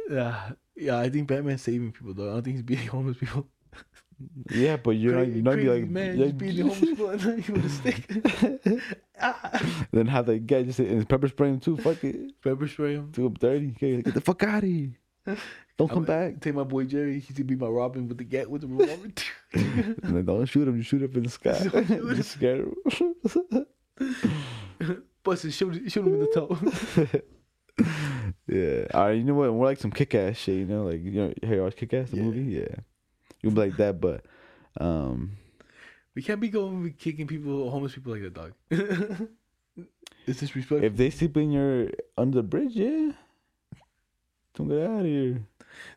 [0.09, 0.99] Yeah, yeah.
[0.99, 2.29] I think Batman's saving people though.
[2.29, 3.47] I don't think he's beating homeless people.
[4.49, 5.23] Yeah, but you're not.
[5.23, 5.89] Crazy- You're not be like.
[5.89, 8.81] man, you're just beating homeless people and with a stick.
[9.17, 9.61] Ah.
[9.93, 11.77] then have that guy just and pepper spray him too.
[11.77, 12.41] Fuck it.
[12.43, 13.11] Pepper spray him.
[13.11, 13.71] Do him dirty.
[13.77, 14.91] Okay, get the fuck out of here.
[15.77, 16.39] Don't come back.
[16.39, 17.19] Take my boy Jerry.
[17.19, 19.09] He's gonna be my Robin with the gat with the revolver.
[19.53, 20.77] And then don't shoot him.
[20.77, 21.59] You shoot up in the sky.
[21.71, 22.15] Don't shoot him.
[22.15, 22.75] just scare him.
[25.23, 26.57] Bust his shoot, shoot him in the toe.
[28.47, 28.85] yeah.
[28.93, 29.11] All right.
[29.17, 29.49] You know what?
[29.51, 30.55] More like some kick ass shit.
[30.55, 32.23] You know, like you know, hey, watch Kick Ass the Yeah.
[32.23, 32.43] movie.
[32.43, 32.75] Yeah.
[33.41, 34.25] You'll be like that, but
[34.79, 35.31] um,
[36.15, 38.53] we can't be going be kicking people, homeless people like that, dog.
[40.27, 40.83] it's disrespectful.
[40.83, 43.11] if they sleep in your under the bridge, yeah.
[44.55, 45.41] Don't get out of here.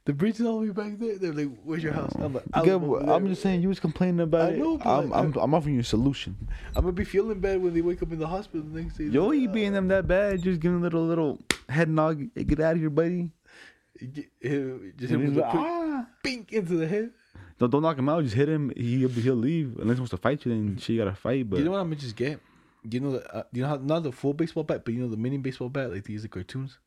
[0.04, 1.16] the bridge is all the way back there.
[1.18, 3.62] They're like, "Where's your house?" I'm like, I Yeah, live over but I'm just saying
[3.62, 4.58] you was complaining about I it.
[4.58, 6.36] know, but I'm, like, I'm, I'm offering you a solution.
[6.74, 9.04] I'm gonna be feeling bad when they wake up in the hospital the next day.
[9.04, 10.42] Yo, you being them that bad?
[10.42, 11.38] Just give him a little little
[11.68, 12.28] head nod.
[12.34, 13.30] Hey, Get out of here, buddy.
[13.98, 16.06] get- hit- just hit And him he's with a like, quick ah.
[16.24, 17.10] pink into the head.
[17.58, 18.22] Don't, don't knock him out.
[18.24, 18.72] Just hit him.
[18.76, 20.52] He he'll leave unless he wants to fight you.
[20.52, 21.48] Then she gotta fight.
[21.50, 22.40] But you know what I'm gonna just get?
[22.88, 25.08] You know, the, uh, you know how not the full baseball bat, but you know
[25.08, 26.78] the mini baseball bat, like these are cartoons.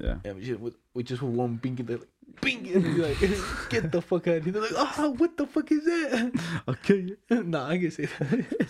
[0.00, 2.08] Yeah, Yeah, we just with, with just with one and they're like
[2.42, 3.18] and they're like
[3.70, 4.52] get the fuck out of here.
[4.52, 6.62] They're like, oh, what the fuck is that?
[6.66, 7.16] I'll kill you.
[7.30, 8.66] nah, I can say that.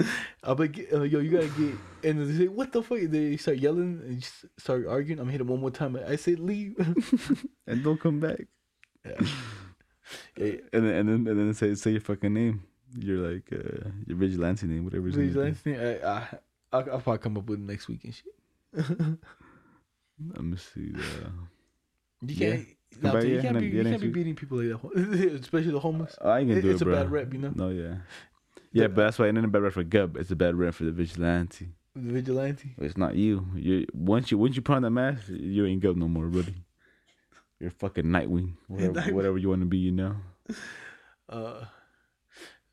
[0.42, 2.98] I'm like, uh, yo, you gotta get, and they say, what the fuck?
[3.02, 4.24] They start yelling and
[4.58, 5.18] start arguing.
[5.18, 5.98] I'm gonna hit one more time.
[6.06, 6.76] I say, leave.
[7.66, 8.46] And don't come back.
[9.04, 9.20] yeah.
[10.38, 10.52] yeah.
[10.72, 12.62] And then and then and then say say your fucking name.
[12.96, 15.08] You're like uh, your vigilante name, whatever.
[15.08, 15.16] his
[15.66, 16.28] name I, I,
[16.72, 19.18] I'll, I'll probably come up with it next week and shit.
[20.34, 20.92] Let me see.
[20.94, 21.30] Uh,
[22.22, 22.56] You Yeah.
[22.56, 22.66] can't,
[23.02, 25.70] nah, But you yeah, can't no, be, you can't be beating people like that, especially
[25.72, 26.16] the homeless.
[26.20, 27.52] I ain't gonna It- do it's it, a bad rep, you know?
[27.54, 27.96] No, yeah,
[28.72, 30.16] yeah, but that's why it ain't a bad rep for Gub.
[30.16, 31.68] It's a bad rep for the vigilante.
[31.94, 32.74] The vigilante.
[32.78, 33.46] It's not you.
[33.54, 36.54] You once you once you put on that mask, you ain't Gub no more, buddy.
[37.60, 39.12] You're fucking Nightwing, whatever, Nightwing.
[39.14, 40.16] whatever you want to be, you know.
[41.28, 41.64] Uh,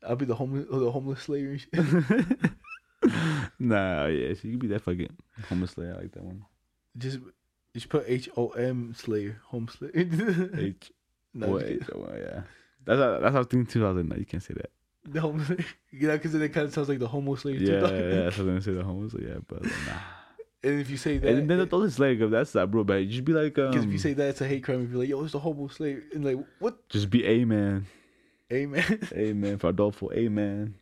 [0.06, 1.58] I'll be the homeless, the homeless slayer
[3.58, 5.08] nah, yeah, so you can be that fucking
[5.48, 5.94] homeless slayer.
[5.96, 6.44] I like that one.
[6.96, 7.18] just,
[7.76, 9.92] just put H O M slayer, home slayer.
[10.56, 10.90] H
[11.34, 11.82] no, O H.
[11.94, 12.42] O yeah.
[12.86, 13.84] That's how, that's how I was thinking too.
[13.84, 14.70] I was like, no, you can't say that.
[15.04, 15.64] the homeless slayer.
[15.90, 17.56] You know, because then it kind of sounds like the homo slayer.
[17.56, 18.22] Yeah, yeah, yeah.
[18.24, 18.72] That's what I'm gonna say.
[18.72, 19.98] The homeless, yeah, but like, nah.
[20.62, 22.30] And if you say that, And then don't just slayer Gub.
[22.30, 24.40] That's not bro, but you just be like, um, because if you say that, it's
[24.40, 24.84] a hate crime.
[24.84, 26.88] If you're like, yo, it's the homo slayer, and like, what?
[26.88, 27.86] just be a man,
[28.52, 28.98] Amen.
[29.14, 30.74] a for Adolfo, a man.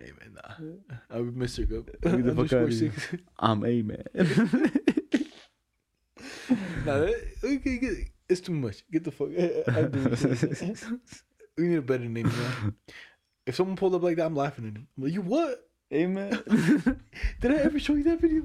[0.00, 0.34] Amen.
[0.34, 1.68] Nah, be Mr.
[1.68, 1.82] Go.
[1.82, 2.92] Get the fuck Underscore outta here.
[2.92, 3.22] six.
[3.38, 4.72] I'm a man.
[6.84, 7.14] That,
[7.44, 7.92] okay, get,
[8.28, 8.84] it's too much.
[8.90, 9.28] Get the fuck.
[9.28, 10.84] I do it.
[11.56, 12.26] we need a better name.
[12.26, 12.74] Man.
[13.46, 14.88] If someone pulled up like that, I'm laughing at him.
[14.96, 15.68] I'm like, you what?
[15.92, 16.30] a man.
[17.40, 18.44] Did I ever show you that video?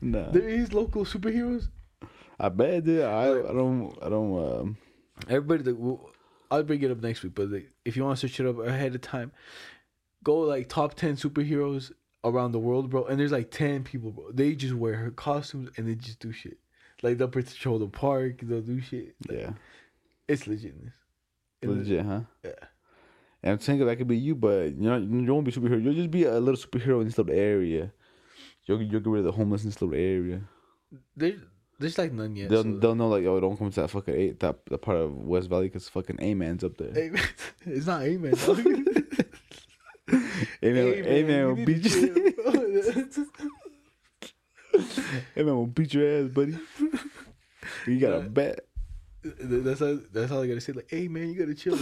[0.00, 1.68] nah, There is local superheroes.
[2.40, 3.02] I bet, dude.
[3.02, 4.60] I, I don't, I don't.
[4.60, 4.76] Um,
[5.28, 6.10] Everybody, like, well,
[6.50, 7.34] I'll bring it up next week.
[7.34, 9.32] But like, if you want to search it up ahead of time,
[10.22, 11.92] go like top ten superheroes
[12.24, 13.04] around the world, bro.
[13.04, 14.30] And there's like ten people, bro.
[14.32, 16.58] They just wear her costumes and they just do shit.
[17.02, 19.14] Like they'll patrol the park, they'll do shit.
[19.28, 19.50] Like, yeah,
[20.26, 20.92] it's legitness.
[21.62, 22.20] And legit, huh?
[22.44, 22.52] Yeah.
[23.42, 25.82] And I'm saying that could be you, but you know, you won't be superhero.
[25.82, 27.92] You'll just be a little superhero in this little area.
[28.64, 30.40] You'll, you'll get rid of the homeless in this little area.
[31.16, 31.40] There's
[31.78, 32.50] there's like none yet.
[32.50, 34.96] they'll, so- they'll know like, oh, don't come to that fucking eight, that, that part
[34.96, 36.96] of West Valley because fucking A man's up there.
[36.98, 37.22] Amen.
[37.66, 38.32] It's not amen.
[38.46, 38.58] dog.
[40.62, 42.34] A man, A man will beat you.
[44.82, 45.04] chill,
[45.34, 45.42] bro.
[45.42, 46.56] A man will beat your ass, buddy.
[47.86, 48.28] You got a Yeah.
[48.28, 48.64] bet.
[49.22, 50.72] that's how that's how I gotta say.
[50.72, 51.76] Like, hey man, you gotta chill.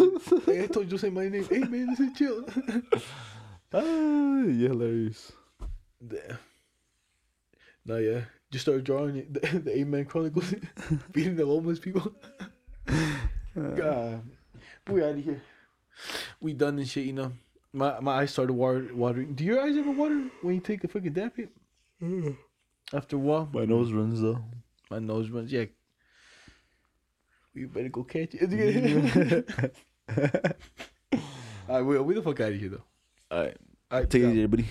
[0.47, 1.45] hey, I told you to say my name.
[1.45, 2.45] Hey man, listen, chill.
[3.73, 5.33] Ah, you're hilarious.
[6.07, 6.39] Damn.
[7.85, 8.21] No, yeah.
[8.51, 9.33] Just start drawing it.
[9.53, 10.55] The, the Amen Chronicles,
[11.13, 12.15] beating the homeless people.
[13.55, 14.23] God,
[14.89, 15.43] we out of here.
[16.41, 17.33] We done this shit, you know.
[17.73, 19.35] My my eyes started water, watering.
[19.35, 21.51] Do your eyes ever water when you take a fucking dab hit?
[22.93, 24.43] After a while, My nose runs though.
[24.91, 25.53] my nose runs.
[25.53, 25.65] Yeah.
[27.55, 29.75] We better go catch it.
[31.69, 32.85] Alright, we we the fuck out of here though.
[33.31, 33.57] All right,
[33.93, 34.31] Alright, take it ciao.
[34.33, 34.67] easy, everybody.